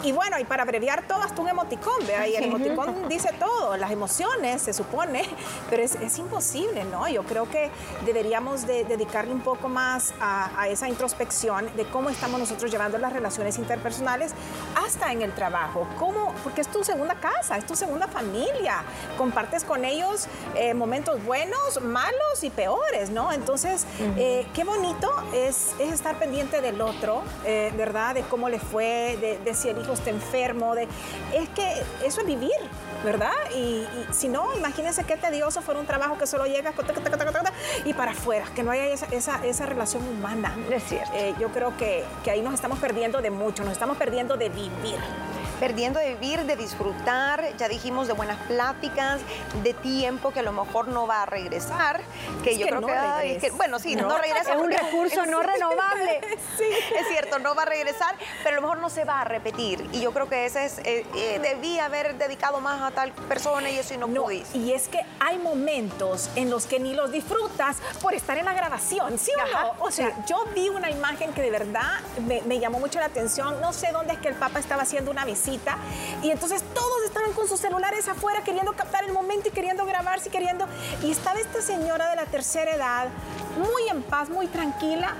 y, 0.04 0.12
bueno, 0.12 0.38
y 0.40 0.44
para 0.44 0.62
abreviar 0.64 1.08
todo, 1.08 1.24
hasta 1.24 1.42
un 1.42 1.50
emoticón, 1.50 2.06
¿vea? 2.06 2.28
Y 2.28 2.36
el 2.36 2.46
emoticón 2.46 2.94
dice 3.10 3.30
todo, 3.40 3.78
las 3.78 3.90
emociones, 3.90 4.62
se 4.62 4.74
supone, 4.74 5.24
pero 5.70 5.82
es, 5.82 5.96
es 5.96 6.20
imposible, 6.20 6.84
¿no? 6.84 7.08
Yo 7.08 7.24
creo 7.24 7.50
que 7.50 7.72
debería 8.06 8.36
de 8.68 8.75
dedicarle 8.84 9.34
un 9.34 9.42
poco 9.42 9.70
más 9.70 10.14
a, 10.20 10.68
esa 10.68 10.88
introspección 10.90 11.70
de 11.76 11.86
cómo 11.86 12.10
estamos 12.10 12.40
nosotros 12.40 12.72
llevando 12.72 12.98
las 12.98 13.14
relaciones 13.14 13.58
interpersonales 13.58 14.34
hasta 14.76 15.12
en 15.12 15.22
el 15.22 15.32
trabajo. 15.34 15.88
¿Cómo? 15.98 16.34
Porque 16.44 16.62
es 16.62 16.68
tu 16.68 16.84
segunda 16.84 17.16
casa, 17.16 17.58
es 17.58 17.66
tu 17.66 17.76
segunda 17.76 18.08
familia. 18.08 18.84
Compartes 19.18 19.64
con 19.64 19.86
ellos 19.86 20.28
eh, 20.56 20.74
momentos 20.74 21.24
buenos, 21.24 21.82
malos 21.82 22.44
y 22.44 22.50
peores, 22.50 23.10
¿no? 23.10 23.32
Entonces, 23.32 23.86
eh, 24.18 24.48
qué 24.54 24.64
bonito 24.64 25.12
es, 25.34 25.74
es, 25.80 25.94
estar 25.94 26.18
pendiente 26.18 26.62
del 26.62 26.82
otro, 26.82 27.24
eh, 27.46 27.72
¿verdad? 27.78 28.16
De 28.16 28.24
cómo 28.24 28.50
le 28.50 28.60
fue, 28.60 29.18
de, 29.22 29.40
de 29.40 29.54
si 29.54 29.70
el 29.70 29.80
hijo 29.80 29.94
está 29.94 30.10
enfermo, 30.10 30.76
de... 30.76 30.88
Es 31.34 31.50
que 31.50 31.84
eso 32.04 32.22
es 32.22 32.28
vivir, 32.28 32.52
¿verdad? 33.04 33.32
Y, 33.56 33.86
si 34.12 34.28
no, 34.28 34.54
imagínense 34.56 35.04
qué 35.04 35.18
tedioso 35.18 35.62
fuera 35.62 35.80
un 35.80 35.86
trabajo 35.86 36.18
que 36.18 36.28
solo 36.28 36.46
llega 36.46 36.74
y 37.86 37.94
para 37.94 38.12
afuera, 38.12 38.46
que 38.56 38.64
no 38.66 38.72
haya 38.72 38.88
esa, 38.88 39.66
relación 39.66 40.06
humana. 40.08 40.56
Es 40.70 40.84
cierto. 40.84 41.12
Eh, 41.14 41.34
yo 41.40 41.50
creo 41.50 41.78
que, 41.78 42.04
que 42.24 42.32
ahí 42.32 42.42
nos 42.42 42.54
estamos 42.54 42.80
perdiendo 42.80 43.22
de 43.22 43.30
mucho, 43.30 43.64
nos 43.64 43.74
estamos 43.74 43.96
perdiendo 43.98 44.36
de 44.36 44.50
vivir 44.50 45.00
perdiendo 45.60 46.00
de 46.00 46.16
vivir, 46.16 46.46
de 46.46 46.56
disfrutar, 46.56 47.56
ya 47.58 47.68
dijimos 47.68 48.08
de 48.08 48.14
buenas 48.14 48.38
pláticas, 48.48 49.22
de 49.64 49.74
tiempo 49.74 50.32
que 50.32 50.40
a 50.40 50.44
lo 50.44 50.52
mejor 50.52 50.88
no 50.88 51.08
va 51.08 51.24
a 51.24 51.26
regresar, 51.26 52.02
que 52.44 52.58
yo 52.58 52.68
creo 52.68 52.82
que, 52.86 53.52
bueno, 53.52 53.80
sí, 53.80 53.96
no, 53.96 54.18
regresa. 54.18 54.54
Es 54.54 54.60
un 54.60 54.72
recurso 54.72 55.26
no 55.26 55.42
renovable. 55.42 56.22
sí. 56.58 56.66
Es 57.00 57.08
cierto, 57.08 57.40
no 57.40 57.56
va 57.56 57.64
a 57.64 57.66
regresar, 57.66 58.16
pero 58.44 58.58
a 58.58 58.62
lo 58.62 58.62
mejor 58.62 58.78
no 58.80 58.90
se 58.90 59.06
va 59.06 59.22
a 59.22 59.24
repetir. 59.24 59.88
Y 59.92 60.02
yo 60.02 60.12
creo 60.12 60.28
que 60.28 60.46
ese 60.46 60.66
es, 60.66 60.80
eh, 60.80 61.06
eh, 61.16 61.40
debí 61.42 61.80
haber 61.80 62.18
dedicado 62.18 62.60
más 62.60 62.82
a 62.82 62.92
tal 62.92 63.12
persona 63.12 63.70
y 63.70 63.78
eso 63.78 63.94
y 63.94 63.98
no, 63.98 64.08
no 64.08 64.32
Y 64.32 64.72
es 64.72 64.88
que 64.88 65.02
hay 65.20 65.38
momentos 65.38 66.30
en 66.36 66.50
los 66.50 66.66
que 66.66 66.80
ni 66.80 66.94
los 66.94 67.12
disfrutas 67.12 67.78
por 68.02 68.14
estar 68.14 68.38
en 68.38 68.46
la 68.46 68.54
grabación, 68.54 69.18
¿sí 69.18 69.32
o 69.36 69.52
no? 69.52 69.74
O 69.80 69.92
sea, 69.92 70.26
yo 70.26 70.46
vi 70.54 70.70
una 70.70 70.90
imagen 70.90 71.34
que 71.34 71.42
de 71.42 71.52
verdad 71.52 72.00
me, 72.28 72.42
me 72.42 72.60
llamó 72.60 72.80
mucho 72.80 73.00
la 73.00 73.06
atención. 73.06 73.62
No 73.62 73.74
sé 73.74 73.92
dónde 73.92 74.14
es 74.14 74.20
que 74.20 74.30
el 74.30 74.36
Papa 74.36 74.60
estaba 74.60 74.84
haciendo 74.84 75.12
una 75.12 75.26
visita 75.26 75.45
y 76.24 76.32
entonces 76.32 76.64
todos 76.74 77.04
estaban 77.06 77.34
con 77.34 77.48
sus 77.48 77.60
celulares 77.60 78.08
afuera 78.08 78.44
queriendo 78.44 78.74
captar 78.74 79.04
el 79.04 79.14
momento 79.14 79.50
y 79.50 79.52
queriendo 79.52 79.86
grabarse 79.86 80.30
y 80.30 80.32
queriendo... 80.32 80.66
Y 81.04 81.12
estaba 81.12 81.40
esta 81.40 81.62
señora 81.62 82.10
de 82.10 82.16
la 82.16 82.26
tercera 82.26 82.76
edad 82.76 83.08
muy 83.58 83.88
en 83.90 84.02
paz, 84.02 84.30
muy 84.30 84.48
tranquila, 84.48 85.14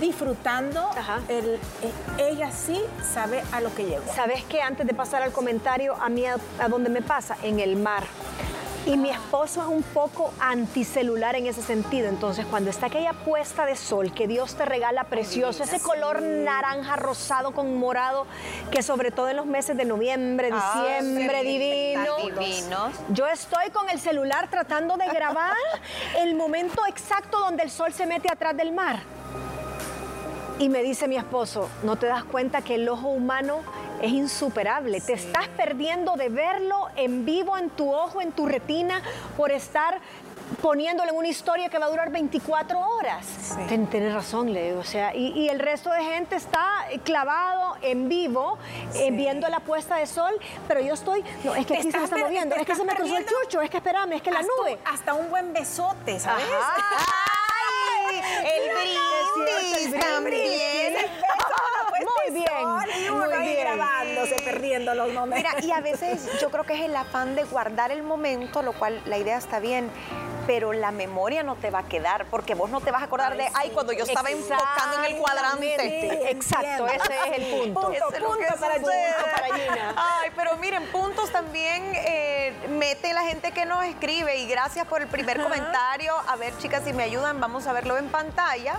disfrutando. 0.00 0.90
El, 1.28 1.54
eh, 1.54 1.58
ella 2.18 2.50
sí 2.52 2.80
sabe 3.12 3.42
a 3.52 3.60
lo 3.60 3.74
que 3.74 3.86
llegó. 3.86 4.04
¿Sabes 4.14 4.44
qué? 4.44 4.60
Antes 4.60 4.86
de 4.86 4.94
pasar 4.94 5.22
al 5.22 5.32
comentario, 5.32 5.96
a 6.00 6.08
mí 6.08 6.26
a, 6.26 6.36
a 6.58 6.68
dónde 6.68 6.90
me 6.90 7.00
pasa, 7.02 7.36
en 7.42 7.58
el 7.58 7.76
mar. 7.76 8.04
Y 8.90 8.96
mi 8.96 9.10
esposo 9.10 9.62
es 9.62 9.68
un 9.68 9.84
poco 9.84 10.34
anticelular 10.40 11.36
en 11.36 11.46
ese 11.46 11.62
sentido. 11.62 12.08
Entonces, 12.08 12.44
cuando 12.46 12.70
está 12.70 12.86
aquella 12.86 13.12
puesta 13.12 13.64
de 13.64 13.76
sol 13.76 14.12
que 14.12 14.26
Dios 14.26 14.56
te 14.56 14.64
regala 14.64 15.04
precioso, 15.04 15.62
ese 15.62 15.78
color 15.78 16.20
naranja 16.20 16.96
rosado 16.96 17.52
con 17.52 17.78
morado, 17.78 18.26
que 18.72 18.82
sobre 18.82 19.12
todo 19.12 19.28
en 19.28 19.36
los 19.36 19.46
meses 19.46 19.76
de 19.76 19.84
noviembre, 19.84 20.50
ah, 20.52 20.82
diciembre, 20.98 21.44
divino. 21.44 22.16
Divinos. 22.16 22.92
Yo 23.10 23.28
estoy 23.28 23.70
con 23.70 23.88
el 23.90 24.00
celular 24.00 24.50
tratando 24.50 24.96
de 24.96 25.06
grabar 25.06 25.54
el 26.18 26.34
momento 26.34 26.84
exacto 26.88 27.38
donde 27.38 27.62
el 27.62 27.70
sol 27.70 27.92
se 27.92 28.06
mete 28.06 28.28
atrás 28.28 28.56
del 28.56 28.72
mar. 28.72 28.98
Y 30.58 30.68
me 30.68 30.82
dice 30.82 31.06
mi 31.06 31.16
esposo, 31.16 31.70
¿no 31.84 31.94
te 31.94 32.06
das 32.06 32.24
cuenta 32.24 32.60
que 32.60 32.74
el 32.74 32.88
ojo 32.88 33.06
humano 33.06 33.60
es 34.00 34.10
insuperable. 34.10 35.00
Te 35.00 35.14
estás 35.14 35.48
perdiendo 35.48 36.16
de 36.16 36.28
verlo 36.28 36.88
en 36.96 37.24
vivo, 37.24 37.56
en 37.56 37.70
tu 37.70 37.92
ojo, 37.92 38.20
en 38.20 38.32
tu 38.32 38.46
retina, 38.46 39.02
por 39.36 39.50
estar 39.50 40.00
poniéndole 40.60 41.10
en 41.10 41.16
una 41.16 41.28
historia 41.28 41.68
que 41.68 41.78
va 41.78 41.86
a 41.86 41.90
durar 41.90 42.10
24 42.10 42.78
horas. 42.78 43.56
Tienes 43.90 44.12
razón, 44.12 44.52
Leo. 44.52 44.78
O 44.78 44.84
sea, 44.84 45.14
y, 45.14 45.48
el 45.48 45.58
resto 45.58 45.90
de 45.90 46.02
gente 46.02 46.36
está 46.36 46.86
clavado 47.04 47.76
en 47.82 48.08
vivo, 48.08 48.58
eh, 48.94 49.10
viendo 49.10 49.48
la 49.48 49.60
puesta 49.60 49.96
de 49.96 50.06
sol, 50.06 50.32
pero 50.66 50.80
yo 50.80 50.94
estoy. 50.94 51.24
No, 51.44 51.54
es 51.54 51.66
que 51.66 51.74
aquí 51.74 51.90
se 51.90 51.98
me 51.98 52.04
está 52.04 52.16
moviendo, 52.16 52.56
es 52.56 52.66
que 52.66 52.74
se 52.74 52.84
me 52.84 52.94
cruzó 52.94 53.16
el 53.16 53.26
chucho, 53.26 53.60
es 53.60 53.70
que 53.70 53.76
espérame, 53.78 54.12
es 54.14 54.22
que 54.22 54.30
la 54.30 54.42
nube. 54.42 54.78
Hasta 54.84 55.14
un 55.14 55.30
buen 55.30 55.52
besote, 55.52 56.18
¿sabes? 56.18 56.44
¡Ay! 56.50 58.20
el 58.44 58.70
brindis 58.74 60.00
también. 60.00 60.20
Muy 60.22 60.79
bien. 62.32 63.14
muy 63.14 63.38
bien. 63.38 63.78
Perdiendo 64.44 64.94
los 64.94 65.12
momentos. 65.12 65.52
Mira, 65.54 65.64
y 65.64 65.72
a 65.72 65.80
veces 65.80 66.28
yo 66.40 66.50
creo 66.50 66.64
que 66.64 66.74
es 66.74 66.80
el 66.80 66.96
afán 66.96 67.34
de 67.34 67.44
guardar 67.44 67.90
el 67.90 68.02
momento, 68.02 68.62
lo 68.62 68.72
cual 68.72 69.00
la 69.06 69.18
idea 69.18 69.38
está 69.38 69.60
bien 69.60 69.90
pero 70.50 70.72
la 70.72 70.90
memoria 70.90 71.44
no 71.44 71.54
te 71.54 71.70
va 71.70 71.80
a 71.80 71.82
quedar 71.84 72.26
porque 72.26 72.56
vos 72.56 72.70
no 72.70 72.80
te 72.80 72.90
vas 72.90 73.02
a 73.02 73.04
acordar 73.04 73.36
de, 73.36 73.46
ay, 73.54 73.70
cuando 73.70 73.92
yo 73.92 74.02
estaba 74.02 74.30
enfocando 74.30 74.98
en 74.98 75.12
el 75.12 75.18
cuadrante. 75.18 76.28
Exacto, 76.28 76.88
ese 76.88 77.14
es 77.14 77.38
el 77.38 77.72
punto. 77.72 77.80
punto, 77.82 78.04
punto 78.18 78.60
para 78.60 78.74
Gina. 79.54 79.94
Ay, 79.96 80.30
pero 80.34 80.56
miren, 80.56 80.84
puntos 80.88 81.30
también 81.30 81.92
eh, 81.94 82.52
mete 82.68 83.12
la 83.12 83.22
gente 83.22 83.52
que 83.52 83.64
nos 83.64 83.84
escribe 83.84 84.38
y 84.38 84.48
gracias 84.48 84.86
por 84.88 85.02
el 85.02 85.06
primer 85.06 85.40
comentario. 85.40 86.14
A 86.26 86.34
ver, 86.34 86.56
chicas, 86.58 86.82
si 86.84 86.92
me 86.92 87.04
ayudan, 87.04 87.38
vamos 87.38 87.68
a 87.68 87.72
verlo 87.72 87.96
en 87.96 88.08
pantalla. 88.08 88.74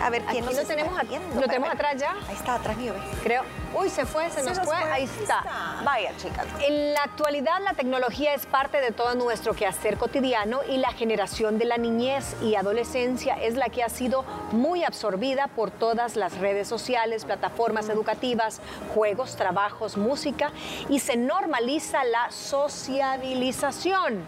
A 0.00 0.10
ver 0.10 0.22
quién 0.22 0.44
Aquí 0.44 0.54
nos 0.54 0.62
lo 0.62 0.68
tenemos 0.68 0.96
¿Lo 1.34 1.42
tenemos 1.42 1.70
atrás 1.70 1.96
ya? 1.96 2.12
Ahí 2.28 2.36
está, 2.36 2.54
atrás 2.54 2.76
mío, 2.76 2.94
Creo. 3.24 3.42
Uy, 3.74 3.90
se 3.90 4.06
fue, 4.06 4.30
se, 4.30 4.42
nos, 4.42 4.58
fue. 4.60 4.76
Ahí 4.76 5.04
está. 5.04 5.44
Vaya, 5.84 6.12
chicas. 6.16 6.46
En 6.60 6.94
la 6.94 7.02
actualidad, 7.02 7.60
la 7.62 7.74
tecnología 7.74 8.34
es 8.34 8.46
parte 8.46 8.80
de 8.80 8.90
todo 8.90 9.14
nuestro 9.14 9.54
quehacer 9.54 9.96
cotidiano 9.98 10.60
y 10.68 10.78
la 10.78 10.92
generación 10.92 11.58
de 11.58 11.66
la 11.66 11.76
niñez 11.76 12.36
y 12.42 12.54
adolescencia 12.54 13.34
es 13.34 13.54
la 13.56 13.68
que 13.68 13.82
ha 13.82 13.88
sido 13.88 14.24
muy 14.52 14.84
absorbida 14.84 15.48
por 15.48 15.70
todas 15.70 16.16
las 16.16 16.38
redes 16.38 16.68
sociales, 16.68 17.24
plataformas 17.24 17.88
educativas, 17.88 18.60
juegos, 18.94 19.36
trabajos, 19.36 19.96
música 19.96 20.52
y 20.88 21.00
se 21.00 21.16
normaliza 21.16 22.04
la 22.04 22.30
sociabilización. 22.30 24.24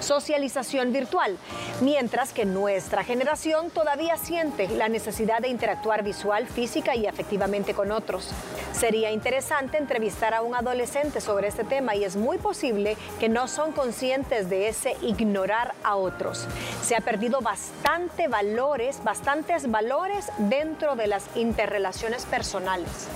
Socialización 0.00 0.92
virtual, 0.92 1.36
mientras 1.80 2.32
que 2.32 2.44
nuestra 2.44 3.04
generación 3.04 3.70
todavía 3.70 4.16
siente 4.16 4.68
la 4.68 4.88
necesidad 4.88 5.40
de 5.40 5.48
interactuar 5.48 6.02
visual, 6.02 6.46
física 6.46 6.94
y 6.94 7.06
afectivamente 7.06 7.74
con 7.74 7.90
otros. 7.90 8.30
Sería 8.72 9.10
interesante 9.12 9.78
entrevistar 9.78 10.34
a 10.34 10.42
un 10.42 10.54
adolescente 10.54 11.20
sobre 11.20 11.48
este 11.48 11.64
tema 11.64 11.94
y 11.94 12.04
es 12.04 12.16
muy 12.16 12.38
posible 12.38 12.96
que 13.20 13.28
no 13.28 13.48
son 13.48 13.72
conscientes 13.72 14.50
de 14.50 14.68
ese 14.68 14.96
ignorar 15.00 15.74
a 15.84 15.96
otros. 15.96 16.46
Se 16.82 16.96
ha 16.96 17.00
perdido 17.00 17.40
bastante 17.40 18.28
valores, 18.28 19.02
bastantes 19.04 19.70
valores 19.70 20.26
dentro 20.38 20.96
de 20.96 21.06
las 21.06 21.24
interrelaciones 21.36 22.26
personales. 22.26 23.08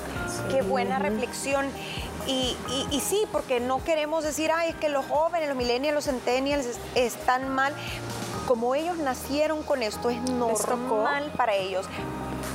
Qué 0.50 0.62
buena 0.62 0.98
reflexión. 0.98 1.66
Y, 2.26 2.56
sí, 3.00 3.24
porque 3.32 3.60
no 3.60 3.82
queremos 3.82 4.24
decir, 4.24 4.50
ay, 4.52 4.70
es 4.70 4.76
que 4.76 4.88
los 4.88 5.06
jóvenes, 5.06 5.48
los 5.48 5.56
millennials, 5.56 5.94
los 5.94 6.04
centennials 6.04 6.66
están 6.94 7.48
mal. 7.48 7.72
Como 8.46 8.74
ellos 8.74 8.96
nacieron 8.98 9.62
con 9.62 9.82
esto, 9.82 10.10
es 10.10 10.20
normal 10.22 11.32
para 11.36 11.54
ellos 11.54 11.86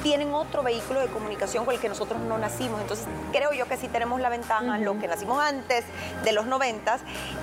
tienen 0.01 0.33
otro 0.33 0.63
vehículo 0.63 0.99
de 0.99 1.07
comunicación 1.07 1.65
con 1.65 1.73
el 1.73 1.79
que 1.79 1.89
nosotros 1.89 2.19
no 2.21 2.37
nacimos. 2.37 2.81
Entonces, 2.81 3.05
creo 3.31 3.53
yo 3.53 3.67
que 3.67 3.77
sí 3.77 3.87
tenemos 3.87 4.19
la 4.19 4.29
ventaja, 4.29 4.77
los 4.77 4.97
que 4.97 5.07
nacimos 5.07 5.41
antes 5.41 5.85
de 6.23 6.31
los 6.31 6.45
noventas, 6.45 7.01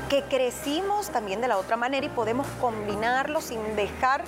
que 0.08 0.22
crecimos 0.24 1.10
también 1.10 1.40
de 1.40 1.48
la 1.48 1.58
otra 1.58 1.76
manera 1.76 2.06
y 2.06 2.08
podemos 2.08 2.46
combinarlo 2.60 3.40
sin 3.40 3.76
dejar 3.76 4.24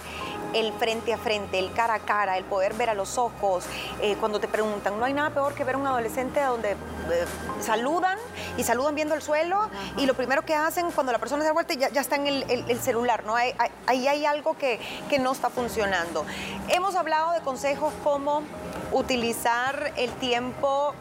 el 0.54 0.72
frente 0.74 1.12
a 1.12 1.18
frente, 1.18 1.58
el 1.58 1.72
cara 1.72 1.94
a 1.94 1.98
cara, 2.00 2.36
el 2.36 2.44
poder 2.44 2.74
ver 2.74 2.90
a 2.90 2.94
los 2.94 3.18
ojos. 3.18 3.64
Eh, 4.00 4.16
cuando 4.20 4.40
te 4.40 4.48
preguntan, 4.48 4.98
no 4.98 5.04
hay 5.04 5.14
nada 5.14 5.30
peor 5.30 5.54
que 5.54 5.64
ver 5.64 5.76
a 5.76 5.78
un 5.78 5.86
adolescente 5.86 6.40
donde 6.40 6.72
eh, 6.72 6.76
saludan 7.60 8.18
y 8.56 8.64
saludan 8.64 8.94
viendo 8.94 9.14
el 9.14 9.22
suelo 9.22 9.70
y 9.96 10.06
lo 10.06 10.14
primero 10.14 10.42
que 10.42 10.54
hacen 10.54 10.90
cuando 10.90 11.12
la 11.12 11.18
persona 11.18 11.42
se 11.42 11.48
da 11.48 11.52
vuelta 11.52 11.74
ya, 11.74 11.88
ya 11.90 12.00
está 12.00 12.16
en 12.16 12.26
el, 12.26 12.80
celular, 12.80 13.24
¿no? 13.24 13.36
Ahí 13.36 13.54
hay, 13.86 14.08
hay, 14.08 14.26
algo 14.26 14.56
que, 14.56 14.80
que 15.08 15.18
no 15.18 15.32
está 15.32 15.50
funcionando. 15.50 16.24
Hemos 16.68 16.94
hablado 16.96 17.32
de 17.32 17.40
consejos 17.40 17.92
como 18.02 18.42
utilizar 18.92 19.92
el 19.96 20.10
tiempo 20.12 20.94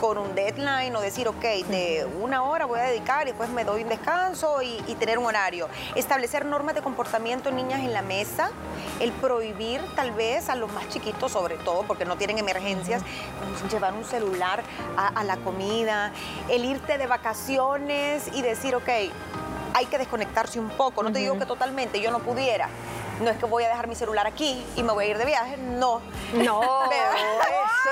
con 0.00 0.18
un 0.18 0.34
deadline 0.34 0.94
o 0.96 1.00
decir, 1.00 1.28
ok, 1.28 1.42
de 1.68 2.06
una 2.20 2.42
hora 2.42 2.66
voy 2.66 2.80
a 2.80 2.84
dedicar 2.84 3.26
y 3.26 3.30
después 3.30 3.50
me 3.50 3.64
doy 3.64 3.82
un 3.82 3.88
descanso 3.88 4.62
y, 4.62 4.80
tener 4.98 5.18
un 5.18 5.26
horario. 5.26 5.68
Establecer 5.96 6.44
normas 6.44 6.74
de 6.74 6.82
comportamiento 6.82 7.48
en 7.48 7.56
niñas 7.56 7.80
en 7.80 7.92
la 7.92 8.02
mesa, 8.02 8.50
el 9.00 9.10
prohibir 9.12 9.80
tal 9.96 10.12
vez 10.12 10.48
a 10.48 10.54
los 10.54 10.72
más 10.72 10.88
chiquitos, 10.88 11.32
sobre 11.32 11.56
todo 11.56 11.82
porque 11.82 12.04
no 12.04 12.16
tienen 12.16 12.38
emergencias, 12.38 13.02
llevar 13.70 13.94
un 13.94 14.04
celular 14.04 14.62
a, 14.96 15.08
a 15.08 15.24
la 15.24 15.38
comida, 15.38 16.12
el 16.48 16.64
irte 16.64 16.98
de 16.98 17.06
vacaciones 17.06 18.28
y 18.32 18.42
decir, 18.42 18.76
ok, 18.76 18.88
hay 19.74 19.86
que 19.86 19.98
desconectarse 19.98 20.60
un 20.60 20.70
poco. 20.70 21.02
No 21.02 21.12
te 21.12 21.18
digo 21.18 21.38
que 21.38 21.46
totalmente, 21.46 22.00
yo 22.00 22.10
no 22.10 22.20
pudiera. 22.20 22.68
No 23.20 23.30
es 23.30 23.36
que 23.36 23.46
voy 23.46 23.64
a 23.64 23.68
dejar 23.68 23.88
mi 23.88 23.94
celular 23.94 24.26
aquí 24.26 24.64
y 24.76 24.82
me 24.82 24.92
voy 24.92 25.06
a 25.06 25.08
ir 25.08 25.18
de 25.18 25.24
viaje, 25.24 25.56
no. 25.56 26.00
No, 26.34 26.60
eso 27.82 27.90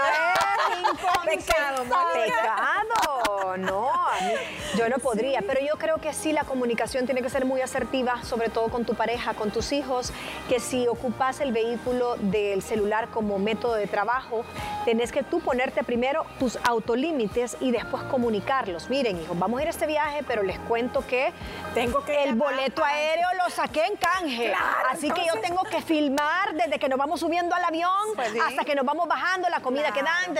es 1.27 1.45
pecado, 1.47 1.85
pecado. 2.13 3.57
No, 3.59 3.91
yo 4.77 4.89
no 4.89 4.99
podría, 4.99 5.43
pero 5.43 5.61
yo 5.61 5.77
creo 5.79 5.99
que 5.99 6.13
sí 6.13 6.33
la 6.33 6.45
comunicación 6.45 7.07
tiene 7.07 7.23
que 7.23 7.31
ser 7.31 7.45
muy 7.45 7.61
asertiva, 7.61 8.23
sobre 8.25 8.49
todo 8.49 8.69
con 8.69 8.85
tu 8.85 8.95
pareja, 8.95 9.35
con 9.35 9.51
tus 9.51 9.73
hijos, 9.73 10.13
que 10.49 10.61
si 10.61 10.87
ocupas 10.89 11.41
el 11.41 11.53
vehículo 11.53 12.17
del 12.17 12.63
celular 12.63 13.09
como 13.09 13.39
método 13.39 13.75
de 13.75 13.87
trabajo, 13.87 14.45
tenés 14.85 15.13
que 15.13 15.23
tú 15.23 15.41
ponerte 15.41 15.85
primero 15.85 16.25
tus 16.39 16.59
autolímites 16.65 17.57
y 17.61 17.71
después 17.71 18.03
comunicarlos. 18.05 18.91
Miren, 18.91 19.21
hijos, 19.21 19.39
vamos 19.39 19.59
a 19.59 19.63
ir 19.63 19.69
a 19.69 19.71
este 19.71 19.87
viaje, 19.87 20.25
pero 20.27 20.43
les 20.43 20.59
cuento 20.61 21.05
que 21.07 21.33
tengo 21.75 22.05
que 22.05 22.25
el 22.25 22.35
boleto 22.35 22.85
aéreo 22.85 23.29
lo 23.43 23.51
saqué 23.51 23.85
en 23.87 23.97
canje. 23.97 24.53
Así 24.91 25.11
que 25.11 25.25
yo 25.27 25.41
tengo 25.41 25.63
que 25.65 25.81
filmar 25.83 26.55
desde 26.55 26.79
que 26.79 26.89
nos 26.89 26.99
vamos 26.99 27.21
subiendo 27.21 27.55
al 27.55 27.65
avión 27.65 27.91
pues 28.15 28.33
hasta 28.47 28.65
que 28.65 28.75
nos 28.75 28.85
vamos 28.85 29.09
bajando 29.09 29.49
la 29.49 29.61
comida 29.61 29.93
que 29.93 30.03
dan. 30.03 30.35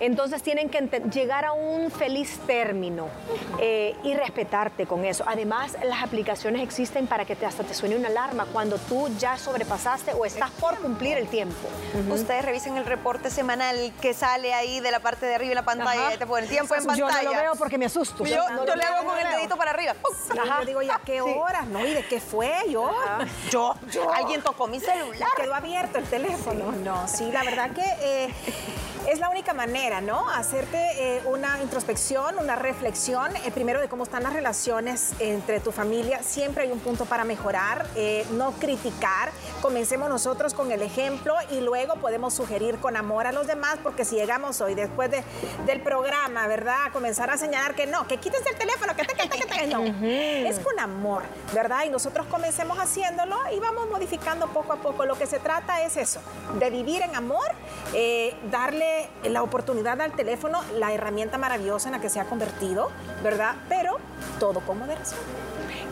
Entonces 0.00 0.42
tienen 0.42 0.68
que 0.68 0.80
llegar 1.12 1.44
a 1.44 1.52
un 1.52 1.90
feliz 1.90 2.38
término 2.46 2.81
eh, 3.58 3.94
y 4.02 4.14
respetarte 4.14 4.86
con 4.86 5.04
eso. 5.04 5.24
Además, 5.26 5.76
las 5.84 6.02
aplicaciones 6.02 6.62
existen 6.62 7.06
para 7.06 7.24
que 7.24 7.36
te, 7.36 7.46
hasta 7.46 7.62
te 7.62 7.74
suene 7.74 7.96
una 7.96 8.08
alarma 8.08 8.46
cuando 8.52 8.78
tú 8.78 9.08
ya 9.18 9.36
sobrepasaste 9.36 10.12
o 10.14 10.24
estás 10.24 10.50
por 10.52 10.78
cumplir 10.78 11.18
el 11.18 11.28
tiempo. 11.28 11.68
Ustedes 12.10 12.44
revisen 12.44 12.76
el 12.76 12.84
reporte 12.84 13.30
semanal 13.30 13.92
que 14.00 14.14
sale 14.14 14.54
ahí 14.54 14.80
de 14.80 14.90
la 14.90 15.00
parte 15.00 15.26
de 15.26 15.34
arriba 15.34 15.50
de 15.50 15.54
la 15.56 15.64
pantalla 15.64 16.14
y 16.14 16.18
te 16.18 16.26
pone 16.26 16.44
el 16.44 16.48
tiempo 16.48 16.74
en 16.74 16.84
pantalla. 16.84 17.22
Yo 17.22 17.28
no 17.28 17.34
lo 17.34 17.40
veo 17.40 17.54
porque 17.56 17.78
me 17.78 17.86
asusto. 17.86 18.24
Yo, 18.24 18.36
le 18.74 18.84
hago 18.84 19.06
con 19.06 19.18
el 19.18 19.28
dedito 19.36 19.56
para 19.56 19.70
arriba. 19.70 19.94
Yo 20.34 20.64
digo, 20.64 20.82
¿ya 20.82 21.00
qué 21.04 21.20
horas? 21.20 21.66
¿No? 21.66 21.84
¿Y 21.86 21.94
de 21.94 22.06
qué 22.06 22.20
fue? 22.20 22.52
Yo. 22.68 22.90
Yo. 23.50 23.74
Alguien 24.12 24.42
tocó 24.42 24.66
mi 24.66 24.80
celular. 24.80 25.28
Quedó 25.36 25.54
abierto 25.54 25.98
el 25.98 26.04
teléfono. 26.04 26.72
No, 26.72 27.06
sí, 27.08 27.30
la 27.30 27.42
verdad 27.42 27.70
que 27.70 27.84
eh, 28.00 28.34
es 29.10 29.18
la 29.18 29.28
única 29.28 29.52
manera, 29.52 30.00
¿no? 30.00 30.28
Hacerte 30.30 31.16
eh, 31.16 31.22
una 31.26 31.60
introspección, 31.62 32.38
una 32.38 32.56
reflexión, 32.56 33.34
eh, 33.36 33.50
primero 33.52 33.80
de 33.80 33.88
cómo 33.88 34.04
están 34.04 34.22
las 34.22 34.32
relaciones 34.32 35.12
entre 35.18 35.60
tu 35.60 35.72
familia. 35.72 36.22
Siempre 36.22 36.64
hay 36.64 36.72
un 36.72 36.80
punto 36.80 37.04
para 37.04 37.24
mejorar, 37.24 37.86
no 38.32 38.52
criticar. 38.52 39.30
Comencemos 39.60 40.08
nosotros 40.08 40.54
con 40.54 40.72
el 40.72 40.82
ejemplo 40.82 41.34
y 41.50 41.60
luego 41.60 41.96
podemos 41.96 42.34
sugerir 42.34 42.78
con 42.78 42.96
amor 42.96 43.26
a 43.26 43.32
los 43.32 43.46
demás, 43.46 43.78
porque 43.82 44.04
si 44.04 44.16
llegamos 44.16 44.60
hoy, 44.60 44.74
después 44.74 45.10
del 45.10 45.80
programa, 45.80 46.46
¿verdad? 46.46 46.86
A 46.86 46.92
comenzar 46.92 47.30
a 47.30 47.36
señalar 47.36 47.74
que 47.74 47.86
no, 47.86 48.06
que 48.06 48.18
quites 48.18 48.42
el 48.46 48.56
teléfono, 48.56 48.94
que 48.96 49.04
te, 49.04 49.14
que 49.14 49.28
te, 49.28 49.38
que 49.38 49.46
te. 49.46 49.66
No, 49.66 49.84
es 50.02 50.58
con 50.60 50.78
amor, 50.78 51.22
¿verdad? 51.52 51.84
Y 51.86 51.90
nosotros 51.90 52.26
comencemos 52.26 52.78
haciéndolo 52.78 53.36
y 53.54 53.58
vamos 53.60 53.88
modificando 53.90 54.48
poco 54.48 54.72
a 54.72 54.76
poco. 54.76 55.06
Lo 55.06 55.16
que 55.16 55.26
se 55.26 55.38
trata 55.38 55.82
es 55.82 55.96
eso, 55.96 56.20
de 56.58 56.70
vivir 56.70 57.02
en 57.02 57.14
amor, 57.14 57.46
eh, 57.94 58.34
la 59.24 59.42
oportunidad 59.42 60.00
al 60.00 60.12
teléfono, 60.12 60.60
la 60.78 60.92
herramienta 60.92 61.38
maravillosa 61.38 61.88
en 61.88 61.92
la 61.92 62.00
que 62.00 62.08
se 62.08 62.20
ha 62.20 62.24
convertido, 62.24 62.90
¿verdad? 63.22 63.54
Pero 63.68 63.98
todo 64.38 64.60
con 64.60 64.78
moderación 64.78 65.20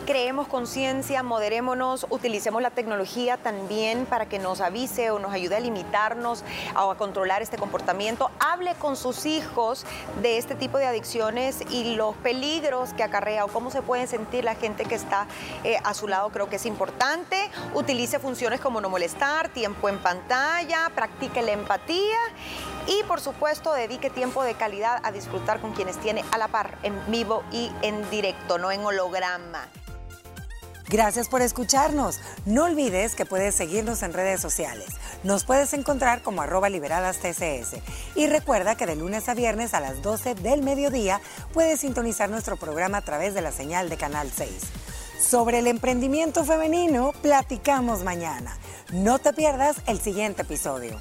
creemos 0.05 0.47
conciencia, 0.47 1.23
moderémonos, 1.23 2.05
utilicemos 2.09 2.61
la 2.61 2.71
tecnología 2.71 3.37
también 3.37 4.05
para 4.05 4.27
que 4.27 4.39
nos 4.39 4.61
avise 4.61 5.11
o 5.11 5.19
nos 5.19 5.33
ayude 5.33 5.55
a 5.55 5.59
limitarnos 5.59 6.43
o 6.75 6.91
a 6.91 6.97
controlar 6.97 7.41
este 7.41 7.57
comportamiento. 7.57 8.31
Hable 8.39 8.75
con 8.75 8.95
sus 8.95 9.25
hijos 9.25 9.85
de 10.21 10.37
este 10.37 10.55
tipo 10.55 10.77
de 10.77 10.85
adicciones 10.85 11.61
y 11.69 11.95
los 11.95 12.15
peligros 12.17 12.93
que 12.93 13.03
acarrea 13.03 13.45
o 13.45 13.47
cómo 13.47 13.71
se 13.71 13.81
puede 13.81 14.07
sentir 14.07 14.43
la 14.43 14.55
gente 14.55 14.85
que 14.85 14.95
está 14.95 15.27
eh, 15.63 15.77
a 15.83 15.93
su 15.93 16.07
lado. 16.07 16.29
Creo 16.29 16.49
que 16.49 16.57
es 16.57 16.65
importante. 16.65 17.49
Utilice 17.73 18.19
funciones 18.19 18.59
como 18.59 18.81
no 18.81 18.89
molestar, 18.89 19.49
tiempo 19.49 19.89
en 19.89 19.99
pantalla, 19.99 20.91
practique 20.93 21.41
la 21.41 21.51
empatía 21.51 22.17
y 22.87 23.03
por 23.03 23.21
supuesto 23.21 23.73
dedique 23.73 24.09
tiempo 24.09 24.43
de 24.43 24.55
calidad 24.55 24.99
a 25.03 25.11
disfrutar 25.11 25.59
con 25.59 25.73
quienes 25.73 25.97
tiene 25.97 26.23
a 26.31 26.37
la 26.37 26.47
par 26.47 26.77
en 26.83 26.99
vivo 27.11 27.43
y 27.51 27.71
en 27.81 28.09
directo, 28.09 28.57
no 28.57 28.71
en 28.71 28.83
holograma. 28.83 29.67
Gracias 30.91 31.29
por 31.29 31.41
escucharnos. 31.41 32.19
No 32.45 32.65
olvides 32.65 33.15
que 33.15 33.25
puedes 33.25 33.55
seguirnos 33.55 34.03
en 34.03 34.11
redes 34.11 34.41
sociales. 34.41 34.87
Nos 35.23 35.45
puedes 35.45 35.73
encontrar 35.73 36.21
como 36.21 36.41
arroba 36.41 36.67
liberadas 36.67 37.19
TCS. 37.19 37.77
Y 38.15 38.27
recuerda 38.27 38.75
que 38.75 38.85
de 38.85 38.97
lunes 38.97 39.29
a 39.29 39.33
viernes 39.33 39.73
a 39.73 39.79
las 39.79 40.01
12 40.01 40.35
del 40.35 40.61
mediodía 40.61 41.21
puedes 41.53 41.79
sintonizar 41.79 42.29
nuestro 42.29 42.57
programa 42.57 42.97
a 42.97 43.05
través 43.05 43.33
de 43.33 43.41
la 43.41 43.53
señal 43.53 43.87
de 43.87 43.95
Canal 43.95 44.29
6. 44.35 44.51
Sobre 45.17 45.59
el 45.59 45.67
emprendimiento 45.67 46.43
femenino, 46.43 47.13
platicamos 47.21 48.03
mañana. 48.03 48.57
No 48.91 49.17
te 49.17 49.31
pierdas 49.31 49.77
el 49.87 50.01
siguiente 50.01 50.41
episodio. 50.41 50.99